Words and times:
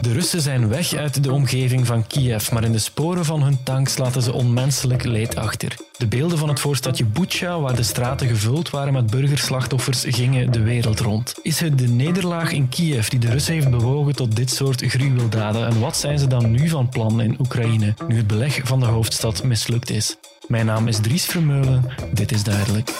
De 0.00 0.12
Russen 0.12 0.40
zijn 0.40 0.68
weg 0.68 0.94
uit 0.94 1.22
de 1.22 1.32
omgeving 1.32 1.86
van 1.86 2.06
Kiev, 2.06 2.50
maar 2.50 2.64
in 2.64 2.72
de 2.72 2.78
sporen 2.78 3.24
van 3.24 3.42
hun 3.42 3.62
tanks 3.62 3.98
laten 3.98 4.22
ze 4.22 4.32
onmenselijk 4.32 5.04
leed 5.04 5.36
achter. 5.36 5.76
De 5.98 6.06
beelden 6.06 6.38
van 6.38 6.48
het 6.48 6.60
voorstadje 6.60 7.04
Bucha, 7.04 7.60
waar 7.60 7.76
de 7.76 7.82
straten 7.82 8.28
gevuld 8.28 8.70
waren 8.70 8.92
met 8.92 9.10
burgerslachtoffers, 9.10 10.04
gingen 10.08 10.52
de 10.52 10.62
wereld 10.62 11.00
rond. 11.00 11.34
Is 11.42 11.60
het 11.60 11.78
de 11.78 11.88
nederlaag 11.88 12.52
in 12.52 12.68
Kiev 12.68 13.08
die 13.08 13.20
de 13.20 13.30
Russen 13.30 13.54
heeft 13.54 13.70
bewogen 13.70 14.16
tot 14.16 14.36
dit 14.36 14.50
soort 14.50 14.82
gruweldaden? 14.82 15.66
En 15.66 15.80
wat 15.80 15.96
zijn 15.96 16.18
ze 16.18 16.26
dan 16.26 16.50
nu 16.50 16.68
van 16.68 16.88
plan 16.88 17.20
in 17.20 17.36
Oekraïne, 17.40 17.94
nu 18.08 18.16
het 18.16 18.26
beleg 18.26 18.60
van 18.64 18.80
de 18.80 18.86
hoofdstad 18.86 19.42
mislukt 19.42 19.90
is? 19.90 20.16
Mijn 20.48 20.66
naam 20.66 20.88
is 20.88 21.00
Dries 21.00 21.24
Vermeulen, 21.24 21.84
dit 22.12 22.32
is 22.32 22.44
duidelijk. 22.44 22.90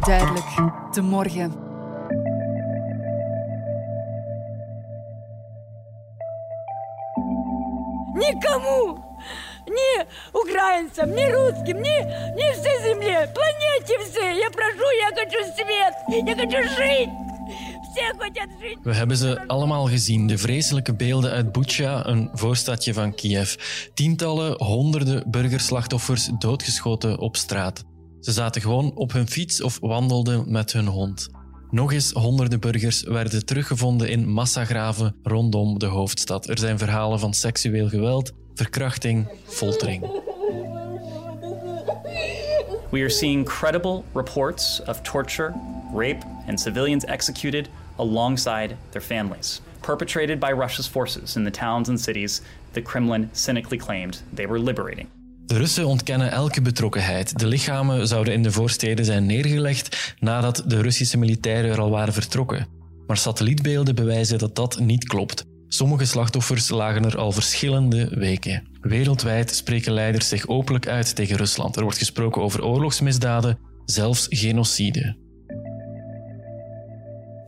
Duidelijk, 0.00 0.46
de 0.92 1.00
morgen. 1.02 1.52
Никому! 8.14 9.10
Ни 9.66 10.06
украинцам, 10.32 11.14
ни 11.14 11.24
русским, 11.30 11.82
ни, 11.82 11.98
ни 12.34 12.52
всей 12.52 12.82
земле, 12.82 13.30
планете 13.34 13.98
всей. 13.98 14.38
Я 14.38 14.50
прошу, 14.50 14.90
я 15.00 15.10
хочу 15.14 15.44
свет, 15.54 15.94
я 16.26 16.34
хочу 16.34 16.62
жить. 16.76 17.21
We 18.82 18.94
hebben 18.94 19.16
ze 19.16 19.46
allemaal 19.46 19.86
gezien, 19.86 20.26
de 20.26 20.38
vreselijke 20.38 20.94
beelden 20.94 21.30
uit 21.30 21.52
Bucha, 21.52 22.06
een 22.06 22.30
voorstadje 22.32 22.94
van 22.94 23.14
Kiev. 23.14 23.54
Tientallen, 23.94 24.64
honderden 24.64 25.30
burgerslachtoffers 25.30 26.30
doodgeschoten 26.38 27.18
op 27.18 27.36
straat. 27.36 27.84
Ze 28.20 28.32
zaten 28.32 28.62
gewoon 28.62 28.94
op 28.94 29.12
hun 29.12 29.28
fiets 29.28 29.62
of 29.62 29.78
wandelden 29.80 30.52
met 30.52 30.72
hun 30.72 30.86
hond. 30.86 31.28
Nog 31.70 31.92
eens 31.92 32.10
honderden 32.10 32.60
burgers 32.60 33.02
werden 33.02 33.46
teruggevonden 33.46 34.08
in 34.08 34.28
massagraven 34.28 35.14
rondom 35.22 35.78
de 35.78 35.86
hoofdstad. 35.86 36.48
Er 36.48 36.58
zijn 36.58 36.78
verhalen 36.78 37.18
van 37.18 37.34
seksueel 37.34 37.88
geweld, 37.88 38.32
verkrachting, 38.54 39.28
foltering. 39.44 40.00
We 42.90 43.00
are 43.00 43.10
seeing 43.10 43.44
credible 43.44 44.02
reports 44.14 44.82
of 44.86 45.00
torture, 45.00 45.54
rape, 45.94 46.26
and 46.46 46.60
civilians 46.60 47.04
executed 47.04 47.68
alongside 47.96 48.76
their 48.90 49.02
families, 49.02 49.60
perpetrated 49.80 50.38
by 50.38 50.50
Russia's 50.50 50.88
forces 50.88 51.36
in 51.36 51.44
the 51.44 51.50
towns 51.50 51.88
and 51.88 52.00
cities 52.00 52.42
the 52.72 52.82
Kremlin 52.82 53.28
cynically 53.32 53.78
claimed 53.78 54.22
they 54.34 54.46
were 54.46 54.60
liberating. 54.60 55.08
De 55.46 55.58
Russen 55.58 55.86
ontkennen 55.86 56.30
elke 56.30 56.62
betrokkenheid. 56.62 57.38
De 57.38 57.46
lichamen 57.46 58.06
zouden 58.06 58.32
in 58.32 58.42
de 58.42 58.52
voorsteden 58.52 59.04
zijn 59.04 59.26
neergelegd 59.26 60.14
nadat 60.20 60.64
de 60.66 60.80
Russische 60.80 61.18
militairen 61.18 61.70
er 61.70 61.80
al 61.80 61.90
waren 61.90 62.12
vertrokken. 62.12 62.66
Maar 63.06 63.16
satellietbeelden 63.16 63.94
bewijzen 63.94 64.38
dat 64.38 64.56
dat 64.56 64.78
niet 64.78 65.04
klopt. 65.04 65.44
Sommige 65.68 66.04
slachtoffers 66.04 66.68
lagen 66.68 67.04
er 67.04 67.18
al 67.18 67.32
verschillende 67.32 68.08
weken. 68.10 68.68
Wereldwijd 68.80 69.54
spreken 69.54 69.92
leiders 69.92 70.28
zich 70.28 70.46
openlijk 70.46 70.88
uit 70.88 71.14
tegen 71.14 71.36
Rusland. 71.36 71.76
Er 71.76 71.82
wordt 71.82 71.98
gesproken 71.98 72.42
over 72.42 72.64
oorlogsmisdaden, 72.64 73.58
zelfs 73.84 74.26
genocide. 74.28 75.16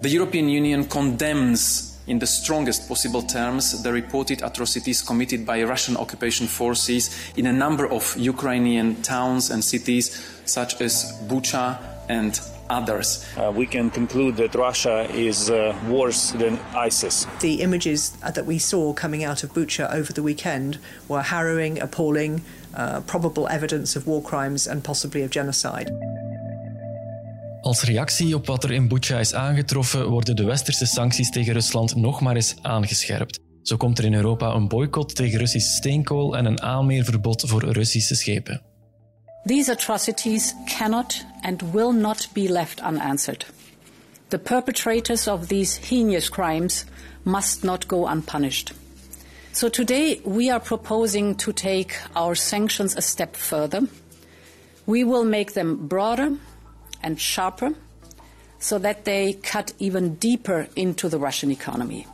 The 0.04 0.10
European 0.10 0.50
Union 0.50 0.84
condemns 0.84 1.98
in 2.06 2.18
the 2.18 2.26
strongest 2.26 2.88
possible 2.88 3.22
terms 3.22 3.82
the 3.82 3.90
reported 3.90 4.42
atrocities 4.42 5.00
committed 5.00 5.46
by 5.46 5.62
Russian 5.62 5.96
occupation 5.96 6.46
forces 6.46 7.08
in 7.38 7.46
a 7.46 7.52
number 7.54 7.86
of 7.90 8.14
Ukrainian 8.18 9.00
towns 9.00 9.50
and 9.50 9.64
cities, 9.64 10.12
such 10.44 10.78
as 10.82 11.10
Bucha 11.26 11.78
and 12.10 12.38
others. 12.68 13.24
Uh, 13.38 13.50
we 13.50 13.64
can 13.64 13.88
conclude 13.88 14.36
that 14.36 14.54
Russia 14.54 15.08
is 15.10 15.48
uh, 15.48 15.74
worse 15.88 16.32
than 16.32 16.58
ISIS. 16.74 17.26
The 17.40 17.62
images 17.62 18.10
that 18.20 18.44
we 18.44 18.58
saw 18.58 18.92
coming 18.92 19.24
out 19.24 19.42
of 19.42 19.54
Bucha 19.54 19.90
over 19.90 20.12
the 20.12 20.22
weekend 20.22 20.76
were 21.08 21.22
harrowing, 21.22 21.80
appalling, 21.80 22.42
uh, 22.74 23.00
probable 23.06 23.48
evidence 23.48 23.96
of 23.96 24.06
war 24.06 24.20
crimes 24.20 24.66
and 24.66 24.84
possibly 24.84 25.22
of 25.22 25.30
genocide. 25.30 25.90
Als 27.64 27.82
reactie 27.82 28.34
op 28.34 28.46
wat 28.46 28.64
er 28.64 28.70
in 28.70 28.88
Bucha 28.88 29.18
is 29.18 29.34
aangetroffen, 29.34 30.08
worden 30.08 30.36
de 30.36 30.44
westerse 30.44 30.86
sancties 30.86 31.30
tegen 31.30 31.52
Rusland 31.52 31.96
nog 31.96 32.20
maar 32.20 32.34
eens 32.34 32.56
aangescherpt. 32.62 33.40
Zo 33.62 33.76
komt 33.76 33.98
er 33.98 34.04
in 34.04 34.14
Europa 34.14 34.54
een 34.54 34.68
boycott 34.68 35.14
tegen 35.14 35.38
Russisch 35.38 35.76
steenkool 35.76 36.36
en 36.36 36.44
een 36.44 36.62
aanmeerverbod 36.62 37.42
voor 37.46 37.64
Russische 37.64 38.14
schepen. 38.14 38.62
These 39.44 39.72
atrocities 39.72 40.54
cannot 40.78 41.24
and 41.40 41.62
will 41.72 41.92
not 41.92 42.28
be 42.32 42.52
left 42.52 42.80
unanswered. 42.80 43.46
The 44.28 44.38
perpetrators 44.38 45.28
of 45.28 45.46
these 45.46 45.78
heinous 45.88 46.28
crimes 46.28 46.84
must 47.22 47.62
not 47.62 47.84
go 47.86 48.06
unpunished. 48.06 48.72
So 49.52 49.68
today 49.70 50.20
we 50.24 50.52
are 50.52 50.60
proposing 50.60 51.36
to 51.36 51.52
take 51.52 52.00
our 52.12 52.36
sanctions 52.36 52.96
a 52.96 53.00
step 53.00 53.36
further. 53.36 53.82
We 54.84 55.04
will 55.04 55.24
make 55.24 55.52
them 55.52 55.86
broader 55.86 56.30
and 57.00 57.20
sharper 57.20 57.72
so 58.58 58.80
that 58.80 59.04
they 59.04 59.38
cut 59.40 59.74
even 59.76 60.16
deeper 60.18 60.68
into 60.72 61.08
the 61.08 61.18
Russian 61.18 61.50
economy. 61.50 62.06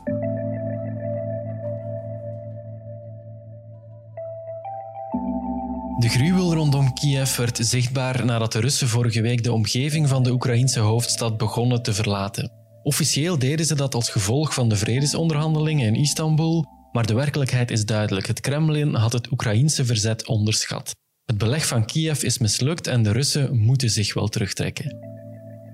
De 5.99 6.09
gruwel 6.09 6.53
rondom 6.53 6.93
Kiev 6.93 7.37
werd 7.37 7.57
zichtbaar 7.61 8.25
nadat 8.25 8.51
de 8.51 8.59
Russen 8.59 8.87
vorige 8.87 9.21
week 9.21 9.43
de 9.43 9.51
omgeving 9.51 10.07
van 10.07 10.23
de 10.23 10.31
Oekraïnse 10.31 10.79
hoofdstad 10.79 11.37
begonnen 11.37 11.81
te 11.81 11.93
verlaten. 11.93 12.51
Officieel 12.83 13.39
deden 13.39 13.65
ze 13.65 13.75
dat 13.75 13.95
als 13.95 14.09
gevolg 14.09 14.53
van 14.53 14.69
de 14.69 14.75
vredesonderhandelingen 14.75 15.87
in 15.87 15.95
Istanbul, 15.95 16.65
maar 16.91 17.05
de 17.05 17.13
werkelijkheid 17.13 17.71
is 17.71 17.85
duidelijk. 17.85 18.27
Het 18.27 18.39
Kremlin 18.39 18.93
had 18.93 19.11
het 19.11 19.31
Oekraïense 19.31 19.85
verzet 19.85 20.27
onderschat. 20.27 20.95
Het 21.25 21.37
beleg 21.37 21.67
van 21.67 21.85
Kiev 21.85 22.23
is 22.23 22.37
mislukt 22.37 22.87
en 22.87 23.03
de 23.03 23.11
Russen 23.11 23.57
moeten 23.57 23.89
zich 23.89 24.13
wel 24.13 24.27
terugtrekken. 24.27 25.09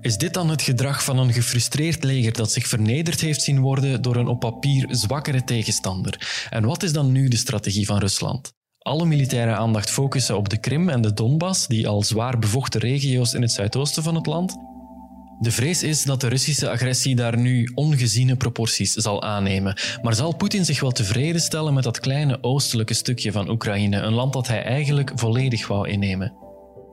Is 0.00 0.16
dit 0.16 0.34
dan 0.34 0.50
het 0.50 0.62
gedrag 0.62 1.04
van 1.04 1.18
een 1.18 1.32
gefrustreerd 1.32 2.04
leger 2.04 2.32
dat 2.32 2.52
zich 2.52 2.66
vernederd 2.66 3.20
heeft 3.20 3.42
zien 3.42 3.60
worden 3.60 4.02
door 4.02 4.16
een 4.16 4.26
op 4.26 4.40
papier 4.40 4.86
zwakkere 4.90 5.44
tegenstander? 5.44 6.46
En 6.50 6.64
wat 6.64 6.82
is 6.82 6.92
dan 6.92 7.12
nu 7.12 7.28
de 7.28 7.36
strategie 7.36 7.86
van 7.86 7.98
Rusland? 7.98 8.52
Alle 8.78 9.06
militaire 9.06 9.54
aandacht 9.54 9.90
focussen 9.90 10.36
op 10.36 10.48
de 10.48 10.60
Krim 10.60 10.88
en 10.88 11.00
de 11.00 11.12
Donbass, 11.12 11.66
die 11.66 11.88
al 11.88 12.02
zwaar 12.02 12.38
bevochten 12.38 12.80
regio's 12.80 13.34
in 13.34 13.42
het 13.42 13.52
zuidoosten 13.52 14.02
van 14.02 14.14
het 14.14 14.26
land, 14.26 14.56
de 15.40 15.50
vrees 15.50 15.82
is 15.82 16.02
dat 16.02 16.20
de 16.20 16.28
Russische 16.28 16.70
agressie 16.70 17.14
daar 17.14 17.38
nu 17.38 17.70
ongeziene 17.74 18.36
proporties 18.36 18.92
zal 18.92 19.22
aannemen. 19.22 19.78
Maar 20.02 20.14
zal 20.14 20.36
Poetin 20.36 20.64
zich 20.64 20.80
wel 20.80 20.90
tevreden 20.90 21.40
stellen 21.40 21.74
met 21.74 21.84
dat 21.84 22.00
kleine 22.00 22.38
oostelijke 22.40 22.94
stukje 22.94 23.32
van 23.32 23.50
Oekraïne, 23.50 24.00
een 24.00 24.12
land 24.12 24.32
dat 24.32 24.46
hij 24.46 24.62
eigenlijk 24.62 25.12
volledig 25.14 25.66
wou 25.66 25.88
innemen? 25.88 26.32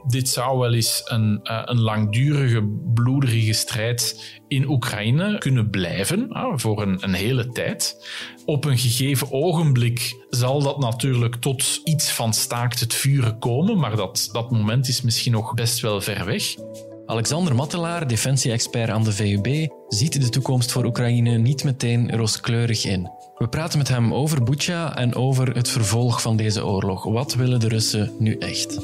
Dit 0.08 0.30
zou 0.30 0.60
wel 0.60 0.74
eens 0.74 1.02
een, 1.06 1.40
uh, 1.44 1.62
een 1.66 1.80
langdurige, 1.80 2.64
bloederige 2.94 3.54
strijd 3.54 4.32
in 4.48 4.70
Oekraïne 4.70 5.38
kunnen 5.38 5.70
blijven 5.70 6.28
uh, 6.32 6.54
voor 6.56 6.82
een, 6.82 7.04
een 7.04 7.14
hele 7.14 7.48
tijd. 7.48 8.08
Op 8.46 8.66
een 8.66 8.78
gegeven 8.78 9.32
ogenblik 9.32 10.26
zal 10.30 10.62
dat 10.64 10.80
natuurlijk 10.80 11.36
tot 11.36 11.82
iets 11.84 12.12
van 12.12 12.34
staakt 12.34 12.80
het 12.80 12.94
vuren 12.94 13.40
komen, 13.40 13.78
maar 13.78 13.96
dat, 13.96 14.30
dat 14.32 14.52
moment 14.52 14.88
is 14.88 15.02
misschien 15.02 15.32
nog 15.32 15.54
best 15.54 15.80
wel 15.80 16.02
ver 16.02 16.26
weg. 16.26 16.56
Alexander 17.06 17.56
Mattelaar, 17.56 18.08
defensie-expert 18.08 18.90
aan 18.90 19.04
de 19.04 19.12
VUB, 19.12 19.68
ziet 19.88 20.22
de 20.22 20.30
toekomst 20.30 20.72
voor 20.72 20.86
Oekraïne 20.86 21.38
niet 21.38 21.64
meteen 21.64 22.16
rooskleurig 22.16 22.86
in. 22.86 23.10
We 23.38 23.48
praten 23.48 23.78
met 23.78 23.88
hem 23.88 24.14
over 24.14 24.44
Bucha 24.44 24.96
en 24.98 25.16
over 25.16 25.56
het 25.56 25.70
vervolg 25.70 26.22
van 26.22 26.38
deze 26.38 26.66
oorlog. 26.66 27.04
Wat 27.04 27.34
willen 27.34 27.60
de 27.60 27.68
Russen 27.68 28.12
nu 28.20 28.38
echt? 28.38 28.80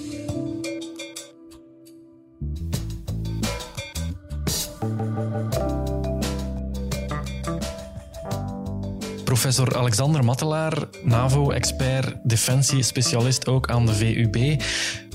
Professor 9.42 9.78
Alexander 9.78 10.26
Mattelaar, 10.26 10.88
NAVO-expert, 11.04 12.16
defensie-specialist 12.24 13.48
ook 13.48 13.70
aan 13.70 13.86
de 13.86 13.94
VUB. 13.94 14.62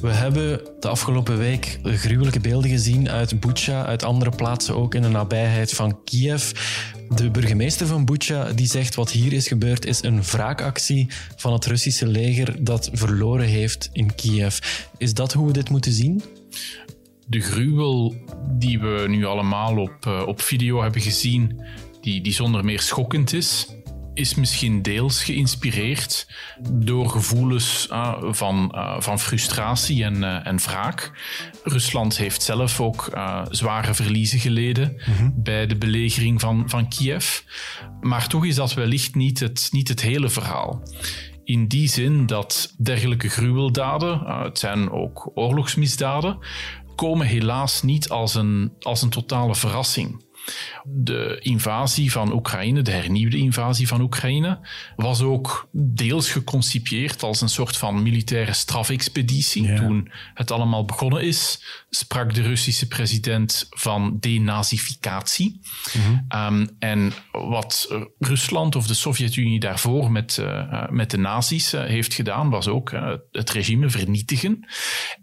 We 0.00 0.08
hebben 0.10 0.60
de 0.80 0.88
afgelopen 0.88 1.38
week 1.38 1.78
gruwelijke 1.82 2.40
beelden 2.40 2.70
gezien 2.70 3.10
uit 3.10 3.40
Bucha, 3.40 3.84
uit 3.84 4.04
andere 4.04 4.30
plaatsen 4.30 4.76
ook 4.76 4.94
in 4.94 5.02
de 5.02 5.08
nabijheid 5.08 5.72
van 5.72 6.04
Kiev. 6.04 6.50
De 7.08 7.30
burgemeester 7.30 7.86
van 7.86 8.04
Bucha 8.04 8.52
die 8.52 8.66
zegt 8.66 8.94
wat 8.94 9.10
hier 9.10 9.32
is 9.32 9.48
gebeurd 9.48 9.84
is 9.84 10.02
een 10.02 10.22
wraakactie 10.22 11.06
van 11.36 11.52
het 11.52 11.66
Russische 11.66 12.06
leger 12.06 12.64
dat 12.64 12.90
verloren 12.92 13.46
heeft 13.46 13.90
in 13.92 14.14
Kiev. 14.14 14.58
Is 14.98 15.14
dat 15.14 15.32
hoe 15.32 15.46
we 15.46 15.52
dit 15.52 15.70
moeten 15.70 15.92
zien? 15.92 16.22
De 17.26 17.40
gruwel 17.40 18.14
die 18.48 18.80
we 18.80 19.04
nu 19.08 19.24
allemaal 19.24 19.76
op, 19.76 20.06
eh, 20.06 20.22
op 20.26 20.40
video 20.40 20.82
hebben 20.82 21.00
gezien, 21.00 21.60
die, 22.00 22.20
die 22.20 22.32
zonder 22.32 22.64
meer 22.64 22.80
schokkend 22.80 23.32
is, 23.32 23.66
is 24.16 24.34
misschien 24.34 24.82
deels 24.82 25.24
geïnspireerd 25.24 26.28
door 26.72 27.08
gevoelens 27.08 27.88
uh, 27.90 28.14
van, 28.20 28.72
uh, 28.74 29.00
van 29.00 29.18
frustratie 29.18 30.04
en, 30.04 30.16
uh, 30.16 30.46
en 30.46 30.58
wraak. 30.58 31.12
Rusland 31.62 32.16
heeft 32.16 32.42
zelf 32.42 32.80
ook 32.80 33.18
zware 33.50 33.94
verliezen 33.94 34.38
geleden 34.38 34.92
mm 35.06 35.14
-hmm. 35.14 35.32
bij 35.36 35.66
de 35.66 35.76
belegering 35.76 36.40
van, 36.40 36.62
van 36.66 36.88
Kiev. 36.88 37.40
Maar 38.00 38.28
toch 38.28 38.44
is 38.44 38.54
dat 38.54 38.74
wellicht 38.74 39.14
niet 39.14 39.40
het, 39.40 39.68
niet 39.72 39.88
het 39.88 40.00
hele 40.00 40.28
verhaal. 40.28 40.82
In 41.44 41.66
die 41.68 41.88
zin 41.88 42.26
dat 42.26 42.74
dergelijke 42.78 43.28
gruweldaden, 43.28 44.20
het 44.42 44.58
zijn 44.58 44.90
ook 44.90 45.30
oorlogsmisdaden, 45.34 46.38
komen 46.96 47.26
helaas 47.26 47.82
niet 47.82 48.08
als 48.08 48.34
een, 48.34 48.72
als 48.80 49.02
een 49.02 49.10
totale 49.10 49.54
verrassing. 49.54 50.24
De 50.84 51.38
invasie 51.40 52.12
van 52.12 52.32
Oekraïne, 52.32 52.82
de 52.82 52.90
hernieuwde 52.90 53.36
invasie 53.36 53.88
van 53.88 54.00
Oekraïne, 54.00 54.58
was 54.96 55.20
ook 55.20 55.68
deels 55.72 56.30
geconcipieerd 56.30 57.22
als 57.22 57.40
een 57.40 57.48
soort 57.48 57.76
van 57.76 58.02
militaire 58.02 58.52
strafexpeditie. 58.52 59.62
Ja. 59.62 59.76
Toen 59.76 60.10
het 60.34 60.50
allemaal 60.50 60.84
begonnen 60.84 61.22
is, 61.22 61.62
sprak 61.90 62.34
de 62.34 62.42
Russische 62.42 62.86
president 62.86 63.66
van 63.70 64.16
denazificatie. 64.20 65.60
Um, 66.34 66.68
en 66.78 67.12
wat 67.30 67.94
Rusland 68.18 68.76
of 68.76 68.86
de 68.86 68.94
Sovjet-Unie 68.94 69.60
daarvoor 69.60 70.10
met, 70.10 70.36
uh, 70.40 70.88
met 70.88 71.10
de 71.10 71.18
nazi's 71.18 71.74
uh, 71.74 71.84
heeft 71.84 72.14
gedaan, 72.14 72.50
was 72.50 72.68
ook 72.68 72.90
uh, 72.90 73.12
het 73.30 73.50
regime 73.50 73.90
vernietigen. 73.90 74.66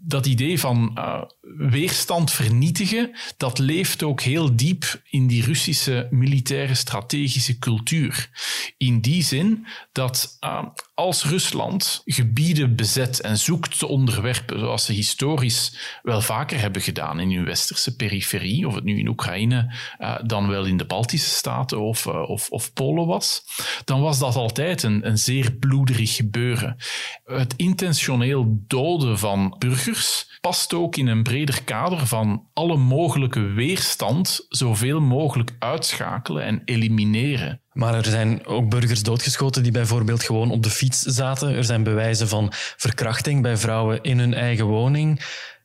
Dat 0.00 0.26
idee 0.26 0.60
van 0.60 0.98
weerstand 1.56 2.32
vernietigen, 2.32 3.10
dat 3.36 3.58
leeft 3.58 4.02
ook 4.02 4.20
heel 4.20 4.56
diep 4.56 5.00
in 5.10 5.26
die 5.26 5.44
Russische 5.44 6.08
militaire 6.10 6.74
strategische 6.74 7.58
cultuur. 7.58 8.28
In 8.76 9.00
die 9.00 9.22
zin 9.22 9.66
dat 9.92 10.36
uh, 10.40 10.64
als 10.94 11.24
Rusland 11.24 12.02
gebieden 12.04 12.76
bezet 12.76 13.20
en 13.20 13.38
zoekt 13.38 13.78
te 13.78 13.86
onderwerpen, 13.86 14.58
zoals 14.58 14.84
ze 14.84 14.92
historisch 14.92 15.98
wel 16.02 16.20
vaker 16.20 16.60
hebben 16.60 16.82
gedaan 16.82 17.20
in 17.20 17.32
hun 17.32 17.44
westerse 17.44 17.96
periferie, 17.96 18.66
of 18.66 18.74
het 18.74 18.84
nu 18.84 18.98
in 18.98 19.08
Oekraïne 19.08 19.74
uh, 19.98 20.16
dan 20.24 20.48
wel 20.48 20.64
in 20.64 20.76
de 20.76 20.86
Baltische 20.86 21.30
Staten 21.30 21.80
of, 21.80 22.06
uh, 22.06 22.30
of, 22.30 22.50
of, 22.50 22.72
Polen 22.72 23.06
was, 23.06 23.42
dan 23.84 24.00
was 24.00 24.18
dat 24.18 24.36
altijd 24.36 24.82
een, 24.82 25.06
een 25.06 25.18
zeer 25.18 25.52
bloederig 25.52 26.14
gebeuren. 26.14 26.76
Het 27.24 27.54
intentioneel 27.56 28.62
doden 28.66 29.18
van 29.18 29.56
burgers 29.58 30.32
past 30.40 30.74
ook 30.74 30.96
in 30.96 31.06
een 31.06 31.22
breder 31.34 31.64
kader 31.64 32.06
van 32.06 32.46
alle 32.52 32.76
mogelijke 32.76 33.40
weerstand 33.40 34.46
zoveel 34.48 35.00
mogelijk 35.00 35.50
uitschakelen 35.58 36.44
en 36.44 36.62
elimineren. 36.64 37.60
Maar 37.72 37.94
er 37.94 38.04
zijn 38.04 38.46
ook 38.46 38.68
burgers 38.68 39.02
doodgeschoten 39.02 39.62
die 39.62 39.72
bijvoorbeeld 39.72 40.22
gewoon 40.22 40.50
op 40.50 40.62
de 40.62 40.70
fiets 40.70 41.00
zaten. 41.00 41.54
Er 41.54 41.64
zijn 41.64 41.82
bewijzen 41.82 42.28
van 42.28 42.52
verkrachting 42.76 43.42
bij 43.42 43.56
vrouwen 43.56 44.02
in 44.02 44.18
hun 44.18 44.34
eigen 44.34 44.66
woning 44.66 45.20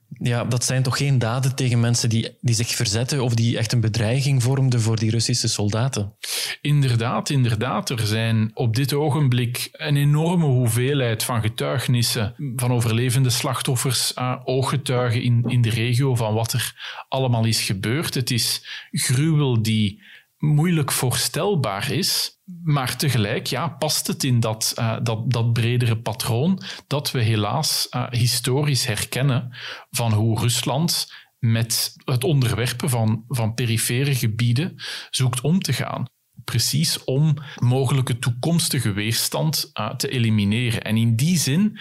ja, 0.09 0.43
dat 0.43 0.63
zijn 0.63 0.83
toch 0.83 0.97
geen 0.97 1.19
daden 1.19 1.55
tegen 1.55 1.79
mensen 1.79 2.09
die, 2.09 2.37
die 2.41 2.55
zich 2.55 2.67
verzetten 2.67 3.23
of 3.23 3.33
die 3.33 3.57
echt 3.57 3.71
een 3.71 3.79
bedreiging 3.79 4.43
vormden 4.43 4.81
voor 4.81 4.95
die 4.95 5.11
Russische 5.11 5.47
soldaten? 5.47 6.13
Inderdaad, 6.61 7.29
inderdaad. 7.29 7.89
Er 7.89 8.07
zijn 8.07 8.51
op 8.53 8.75
dit 8.75 8.93
ogenblik 8.93 9.69
een 9.71 9.95
enorme 9.95 10.45
hoeveelheid 10.45 11.23
van 11.23 11.41
getuigenissen 11.41 12.35
van 12.55 12.71
overlevende 12.71 13.29
slachtoffers, 13.29 14.13
uh, 14.15 14.35
ooggetuigen 14.43 15.21
in, 15.21 15.43
in 15.47 15.61
de 15.61 15.69
regio 15.69 16.15
van 16.15 16.33
wat 16.33 16.53
er 16.53 16.73
allemaal 17.09 17.45
is 17.45 17.61
gebeurd. 17.61 18.13
Het 18.13 18.31
is 18.31 18.63
gruwel 18.91 19.61
die 19.61 20.01
moeilijk 20.39 20.91
voorstelbaar 20.91 21.91
is. 21.91 22.39
Maar 22.63 22.97
tegelijk 22.97 23.47
ja, 23.47 23.67
past 23.67 24.07
het 24.07 24.23
in 24.23 24.39
dat, 24.39 24.73
uh, 24.79 24.97
dat, 25.03 25.31
dat 25.31 25.53
bredere 25.53 26.01
patroon 26.01 26.61
dat 26.87 27.11
we 27.11 27.21
helaas 27.21 27.87
uh, 27.91 28.09
historisch 28.09 28.85
herkennen 28.85 29.55
van 29.89 30.13
hoe 30.13 30.39
Rusland 30.39 31.13
met 31.39 31.93
het 32.05 32.23
onderwerpen 32.23 32.89
van, 32.89 33.23
van 33.27 33.53
perifere 33.53 34.15
gebieden 34.15 34.73
zoekt 35.09 35.41
om 35.41 35.59
te 35.59 35.73
gaan. 35.73 36.05
Precies 36.43 37.03
om 37.03 37.35
mogelijke 37.55 38.19
toekomstige 38.19 38.91
weerstand 38.91 39.69
uh, 39.73 39.95
te 39.95 40.09
elimineren. 40.09 40.81
En 40.81 40.97
in 40.97 41.15
die 41.15 41.37
zin 41.37 41.79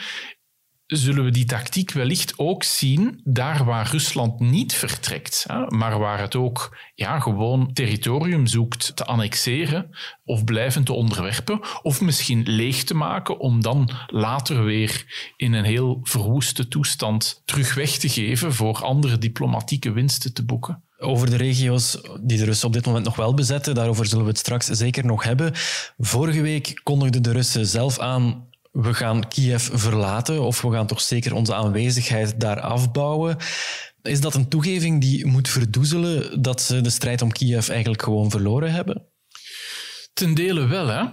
zullen 0.96 1.25
we 1.25 1.31
die 1.31 1.44
tactiek 1.44 1.93
wellicht 1.93 2.32
ook 2.37 2.62
zien 2.62 3.20
daar 3.25 3.64
waar 3.64 3.90
Rusland 3.90 4.40
niet 4.40 4.75
vertrekt, 4.75 5.46
maar 5.69 5.99
waar 5.99 6.20
het 6.20 6.37
ook 6.37 6.76
ja, 6.94 7.20
gewoon 7.20 7.73
territorium 7.73 8.46
zoekt 8.46 8.96
te 8.96 9.05
annexeren 9.05 9.90
of 10.25 10.44
blijven 10.44 10.85
te 10.85 10.93
onderwerpen, 10.93 11.61
of 11.82 12.00
misschien 12.00 12.43
leeg 12.46 12.85
te 12.85 12.94
maken 12.94 13.38
om 13.38 13.62
dan 13.62 13.90
later 14.06 14.64
weer 14.64 15.05
in 15.37 15.52
een 15.52 15.64
heel 15.64 16.00
verwoeste 16.02 16.69
toestand 16.69 17.43
terug 17.44 17.75
weg 17.75 17.90
te 17.90 18.08
geven 18.08 18.55
voor 18.55 18.85
andere 18.85 19.19
diplomatieke 19.19 19.93
winsten 19.93 20.35
te 20.35 20.44
boeken. 20.44 20.82
Over 21.00 21.31
de 21.31 21.37
regio's 21.37 22.00
die 22.20 22.38
de 22.38 22.44
Russen 22.44 22.67
op 22.67 22.73
dit 22.73 22.87
moment 22.87 23.05
nog 23.05 23.17
wel 23.17 23.35
bezetten, 23.35 23.75
daarover 23.75 24.06
zullen 24.06 24.25
we 24.25 24.31
het 24.31 24.38
straks 24.38 24.67
zeker 24.67 25.05
nog 25.05 25.23
hebben. 25.23 25.52
Vorige 25.99 26.40
week 26.40 26.81
kondigden 26.82 27.23
de 27.23 27.32
Russen 27.32 27.67
zelf 27.67 27.99
aan 27.99 28.48
we 28.81 28.95
gaan 28.95 29.29
Kiev 29.29 29.69
verlaten 29.73 30.43
of 30.43 30.63
we 30.63 30.73
gaan 30.73 30.87
toch 30.87 31.01
zeker 31.01 31.35
onze 31.35 31.55
aanwezigheid 31.55 32.41
daar 32.41 32.61
afbouwen. 32.61 33.37
Is 34.03 34.21
dat 34.21 34.35
een 34.35 34.49
toegeving 34.49 35.01
die 35.01 35.27
moet 35.27 35.49
verdoezelen 35.49 36.43
dat 36.43 36.61
ze 36.61 36.81
de 36.81 36.91
strijd 36.91 37.23
om 37.23 37.33
Kiev 37.33 37.69
eigenlijk 37.69 38.03
gewoon 38.03 38.31
verloren 38.31 38.73
hebben? 38.73 39.07
Ten 40.13 40.35
dele 40.35 40.67
wel, 40.67 40.87
hè. 40.87 41.05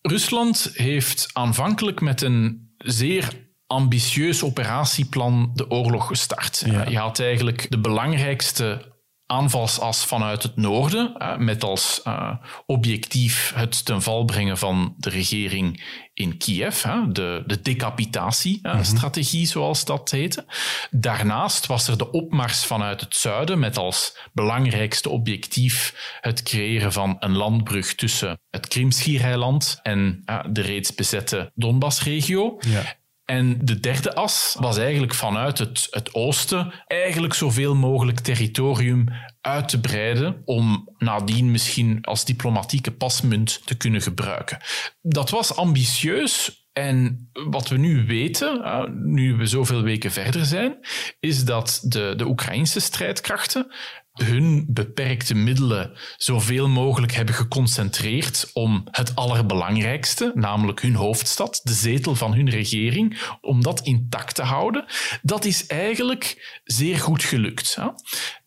Rusland 0.00 0.70
heeft 0.72 1.30
aanvankelijk 1.32 2.00
met 2.00 2.22
een 2.22 2.70
zeer 2.78 3.28
ambitieus 3.66 4.42
operatieplan 4.42 5.50
de 5.54 5.70
oorlog 5.70 6.06
gestart. 6.06 6.62
Ja. 6.66 6.88
Je 6.88 6.98
had 6.98 7.20
eigenlijk 7.20 7.66
de 7.70 7.78
belangrijkste 7.78 8.91
aanvalsas 9.32 10.04
vanuit 10.04 10.42
het 10.42 10.56
noorden, 10.56 11.12
met 11.38 11.64
als 11.64 12.00
uh, 12.06 12.32
objectief 12.66 13.52
het 13.54 13.84
ten 13.84 14.02
val 14.02 14.24
brengen 14.24 14.58
van 14.58 14.94
de 14.96 15.10
regering 15.10 15.82
in 16.14 16.36
Kiev, 16.36 16.84
de, 17.08 17.42
de 17.46 17.62
decapitatiestrategie, 17.62 19.38
mm 19.38 19.44
-hmm. 19.44 19.52
zoals 19.52 19.84
dat 19.84 20.10
heette. 20.10 20.44
Daarnaast 20.90 21.66
was 21.66 21.88
er 21.88 21.98
de 21.98 22.10
opmars 22.10 22.64
vanuit 22.64 23.00
het 23.00 23.16
zuiden, 23.16 23.58
met 23.58 23.76
als 23.76 24.18
belangrijkste 24.32 25.08
objectief 25.08 25.94
het 26.20 26.42
creëren 26.42 26.92
van 26.92 27.16
een 27.18 27.36
landbrug 27.36 27.94
tussen 27.94 28.40
het 28.50 28.68
Krimschiereiland 28.68 29.78
en 29.82 30.22
de 30.50 30.60
reeds 30.60 30.94
bezette 30.94 31.52
Donbassregio. 31.54 32.56
Ja. 32.58 33.00
En 33.24 33.58
de 33.64 33.80
derde 33.80 34.14
as 34.14 34.56
was 34.58 34.78
eigenlijk 34.78 35.14
vanuit 35.14 35.58
het, 35.58 35.86
het 35.90 36.14
oosten 36.14 36.72
eigenlijk 36.86 37.34
zoveel 37.34 37.74
mogelijk 37.74 38.20
territorium 38.20 39.08
uit 39.40 39.68
te 39.68 39.80
breiden 39.80 40.42
om 40.44 40.88
nadien 40.98 41.50
misschien 41.50 41.98
als 42.02 42.24
diplomatieke 42.24 42.90
pasmunt 42.90 43.66
te 43.66 43.76
kunnen 43.76 44.02
gebruiken. 44.02 44.58
Dat 45.00 45.30
was 45.30 45.56
ambitieus, 45.56 46.62
en 46.72 47.30
wat 47.32 47.68
we 47.68 47.76
nu 47.76 48.06
weten, 48.06 48.62
nu 48.94 49.34
we 49.36 49.46
zoveel 49.46 49.82
weken 49.82 50.10
verder 50.12 50.44
zijn, 50.44 50.78
is 51.20 51.44
dat 51.44 51.80
de, 51.84 52.14
de 52.16 52.26
Oekraïnse 52.26 52.80
strijdkrachten 52.80 53.72
hun 54.12 54.66
beperkte 54.68 55.34
middelen 55.34 55.92
zoveel 56.16 56.68
mogelijk 56.68 57.12
hebben 57.12 57.34
geconcentreerd 57.34 58.50
om 58.52 58.82
het 58.90 59.14
allerbelangrijkste, 59.14 60.32
namelijk 60.34 60.82
hun 60.82 60.94
hoofdstad, 60.94 61.60
de 61.62 61.72
zetel 61.72 62.14
van 62.14 62.34
hun 62.34 62.50
regering, 62.50 63.20
om 63.40 63.62
dat 63.62 63.80
intact 63.80 64.34
te 64.34 64.42
houden. 64.42 64.84
Dat 65.22 65.44
is 65.44 65.66
eigenlijk 65.66 66.60
zeer 66.64 66.98
goed 66.98 67.22
gelukt. 67.22 67.78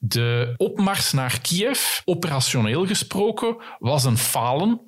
De 0.07 0.53
opmars 0.57 1.11
naar 1.11 1.39
Kiev, 1.41 1.99
operationeel 2.05 2.85
gesproken, 2.85 3.55
was 3.79 4.03
een 4.03 4.17
falen 4.17 4.81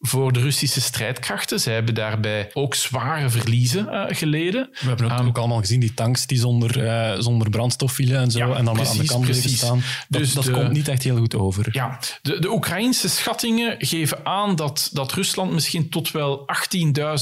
voor 0.00 0.32
de 0.32 0.40
Russische 0.40 0.80
strijdkrachten. 0.80 1.60
Zij 1.60 1.74
hebben 1.74 1.94
daarbij 1.94 2.50
ook 2.52 2.74
zware 2.74 3.30
verliezen 3.30 3.88
eh, 3.88 4.16
geleden. 4.16 4.68
We 4.72 4.86
hebben 4.86 5.10
het 5.10 5.26
ook 5.26 5.38
allemaal 5.38 5.60
gezien, 5.60 5.80
die 5.80 5.94
tanks 5.94 6.26
die 6.26 6.38
zonder, 6.38 6.84
uh, 6.84 7.20
zonder 7.20 7.50
brandstof 7.50 7.92
vielen 7.92 8.20
en 8.20 8.30
zo, 8.30 8.38
ja, 8.38 8.54
en 8.54 8.64
dan 8.64 8.74
precies, 8.74 8.92
aan 8.92 9.04
de 9.04 9.12
kant 9.12 9.24
bleven 9.24 9.50
staan. 9.50 9.82
Dat, 10.08 10.20
dus 10.20 10.32
dat 10.32 10.50
komt 10.50 10.72
niet 10.72 10.88
echt 10.88 11.02
heel 11.02 11.16
goed 11.16 11.34
over. 11.34 11.68
Ja, 11.72 11.98
de, 12.22 12.38
de 12.38 12.50
Oekraïnse 12.50 13.08
schattingen 13.08 13.74
geven 13.78 14.26
aan 14.26 14.56
dat, 14.56 14.90
dat 14.92 15.12
Rusland 15.12 15.52
misschien 15.52 15.88
tot 15.88 16.10
wel 16.10 16.46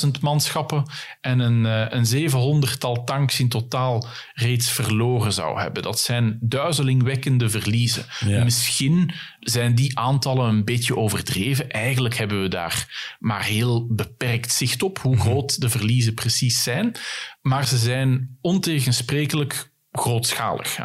18.000 0.05 0.11
manschappen 0.21 0.85
en 1.21 1.39
een, 1.39 1.65
uh, 1.65 1.85
een 1.89 2.31
700-tal 2.31 3.05
tanks 3.05 3.41
in 3.41 3.49
totaal 3.49 4.07
reeds 4.35 4.71
verloren 4.71 5.33
zou 5.33 5.61
hebben. 5.61 5.83
Dat 5.83 6.01
zijn 6.01 6.39
duizelingwekkende 6.41 7.30
verliezen. 7.51 8.05
Ja. 8.27 8.45
Misschien 8.45 9.15
zijn 9.41 9.75
die 9.75 9.99
aantallen 9.99 10.49
een 10.49 10.65
beetje 10.65 10.97
overdreven. 10.97 11.71
Eigenlijk 11.71 12.17
hebben 12.17 12.43
we 12.43 12.49
daar 12.49 13.17
maar 13.19 13.45
heel 13.45 13.87
beperkt 13.95 14.53
zicht 14.53 14.83
op 14.83 14.99
hoe 14.99 15.15
mhm. 15.15 15.23
groot 15.23 15.61
de 15.61 15.69
verliezen 15.69 16.15
precies 16.15 16.63
zijn. 16.63 16.97
Maar 17.41 17.67
ze 17.67 17.79
zijn 17.79 18.39
ontegensprekelijk 18.41 19.73
grootschalig. 19.91 20.79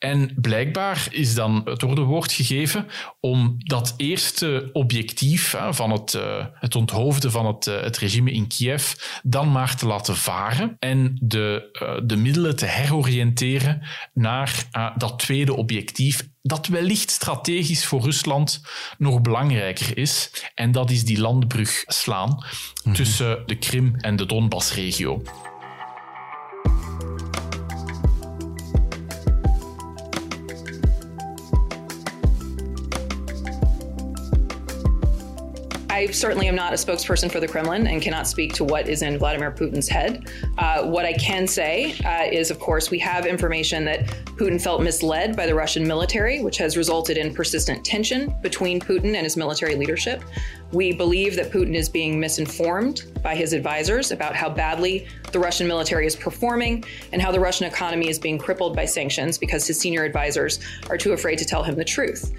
En 0.00 0.34
blijkbaar 0.36 1.06
is 1.10 1.34
dan 1.34 1.60
het 1.64 1.82
woord 1.82 2.32
gegeven 2.32 2.86
om 3.20 3.54
dat 3.58 3.94
eerste 3.96 4.70
objectief 4.72 5.56
van 5.70 5.90
het, 5.90 6.14
uh, 6.14 6.46
het 6.52 6.74
onthoofden 6.74 7.30
van 7.30 7.46
het, 7.46 7.66
uh, 7.66 7.80
het 7.80 7.98
regime 7.98 8.32
in 8.32 8.46
Kiev 8.46 8.92
dan 9.22 9.52
maar 9.52 9.76
te 9.76 9.86
laten 9.86 10.16
varen 10.16 10.76
en 10.78 11.18
de, 11.20 11.68
uh, 11.82 12.08
de 12.08 12.16
middelen 12.16 12.56
te 12.56 12.66
heroriënteren 12.66 13.82
naar 14.14 14.68
dat 14.96 15.18
tweede 15.18 15.54
objectief 15.54 16.28
dat 16.42 16.66
wellicht 16.66 17.10
strategisch 17.10 17.86
voor 17.86 18.02
Rusland 18.02 18.60
nog 18.98 19.20
belangrijker 19.20 19.96
is. 19.96 20.30
En 20.54 20.72
dat 20.72 20.90
is 20.90 21.04
die 21.04 21.20
landbrug 21.20 21.82
slaan 21.86 22.44
mhm. 22.84 22.94
tussen 22.94 23.42
de 23.46 23.58
Krim 23.58 23.94
en 23.96 24.16
de 24.16 24.26
Donbassregio. 24.26 25.22
I 36.00 36.06
certainly 36.06 36.48
am 36.48 36.54
not 36.54 36.72
a 36.72 36.76
spokesperson 36.76 37.30
for 37.30 37.40
the 37.40 37.46
Kremlin 37.46 37.86
and 37.86 38.00
cannot 38.00 38.26
speak 38.26 38.54
to 38.54 38.64
what 38.64 38.88
is 38.88 39.02
in 39.02 39.18
Vladimir 39.18 39.50
Putin's 39.50 39.86
head. 39.86 40.30
Uh, 40.56 40.84
what 40.84 41.04
I 41.04 41.12
can 41.12 41.46
say 41.46 41.94
uh, 42.06 42.24
is, 42.24 42.50
of 42.50 42.58
course, 42.58 42.90
we 42.90 42.98
have 43.00 43.26
information 43.26 43.84
that 43.84 44.06
Putin 44.38 44.58
felt 44.58 44.80
misled 44.80 45.36
by 45.36 45.44
the 45.44 45.54
Russian 45.54 45.86
military, 45.86 46.42
which 46.42 46.56
has 46.56 46.78
resulted 46.78 47.18
in 47.18 47.34
persistent 47.34 47.84
tension 47.84 48.34
between 48.40 48.80
Putin 48.80 49.14
and 49.14 49.24
his 49.24 49.36
military 49.36 49.74
leadership. 49.74 50.24
We 50.72 50.94
believe 50.94 51.36
that 51.36 51.50
Putin 51.50 51.74
is 51.74 51.90
being 51.90 52.18
misinformed 52.18 53.02
by 53.22 53.34
his 53.34 53.52
advisors 53.52 54.10
about 54.10 54.34
how 54.34 54.48
badly 54.48 55.06
the 55.32 55.38
Russian 55.38 55.68
military 55.68 56.06
is 56.06 56.16
performing 56.16 56.82
and 57.12 57.20
how 57.20 57.30
the 57.30 57.40
Russian 57.40 57.66
economy 57.66 58.08
is 58.08 58.18
being 58.18 58.38
crippled 58.38 58.74
by 58.74 58.86
sanctions 58.86 59.36
because 59.36 59.66
his 59.66 59.78
senior 59.78 60.04
advisors 60.04 60.60
are 60.88 60.96
too 60.96 61.12
afraid 61.12 61.36
to 61.36 61.44
tell 61.44 61.62
him 61.62 61.74
the 61.74 61.84
truth. 61.84 62.32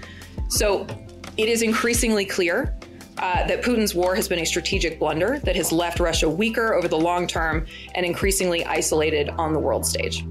So 0.48 0.84
it 1.36 1.48
is 1.48 1.62
increasingly 1.62 2.24
clear 2.24 2.74
uh, 3.18 3.46
that 3.46 3.62
Putin's 3.62 3.94
war 3.94 4.14
has 4.14 4.28
been 4.28 4.38
a 4.38 4.44
strategic 4.44 4.98
blunder 4.98 5.40
that 5.44 5.56
has 5.56 5.70
left 5.70 5.98
Russia 5.98 6.28
weaker 6.28 6.74
over 6.74 6.88
the 6.88 6.98
long 6.98 7.26
term 7.26 7.66
and 7.94 8.06
increasingly 8.06 8.64
isolated 8.64 9.28
on 9.38 9.52
the 9.52 9.60
world 9.60 9.86
stage. 9.86 10.24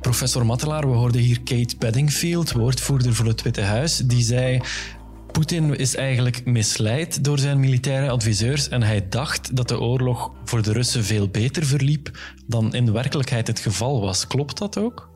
Professor 0.00 0.46
Mattelaar, 0.46 0.90
we 0.90 0.96
hoorden 0.96 1.20
hier 1.20 1.40
Kate 1.40 1.76
Bedingfield, 1.78 2.52
woordvoerder 2.52 3.14
voor 3.14 3.26
het 3.26 3.42
Witte 3.42 3.60
Huis, 3.60 3.96
die 3.96 4.22
zei 4.22 4.60
Poetin 5.32 5.76
is 5.76 5.96
eigenlijk 5.96 6.44
misleid 6.44 7.24
door 7.24 7.38
zijn 7.38 7.60
militaire 7.60 8.10
adviseurs 8.10 8.68
en 8.68 8.82
hij 8.82 9.08
dacht 9.08 9.56
dat 9.56 9.68
de 9.68 9.80
oorlog 9.80 10.32
voor 10.44 10.62
de 10.62 10.72
Russen 10.72 11.04
veel 11.04 11.28
beter 11.28 11.64
verliep 11.66 12.18
dan 12.46 12.74
in 12.74 12.92
werkelijkheid 12.92 13.46
het 13.46 13.58
geval 13.58 14.00
was. 14.00 14.26
Klopt 14.26 14.58
dat 14.58 14.78
ook? 14.78 15.13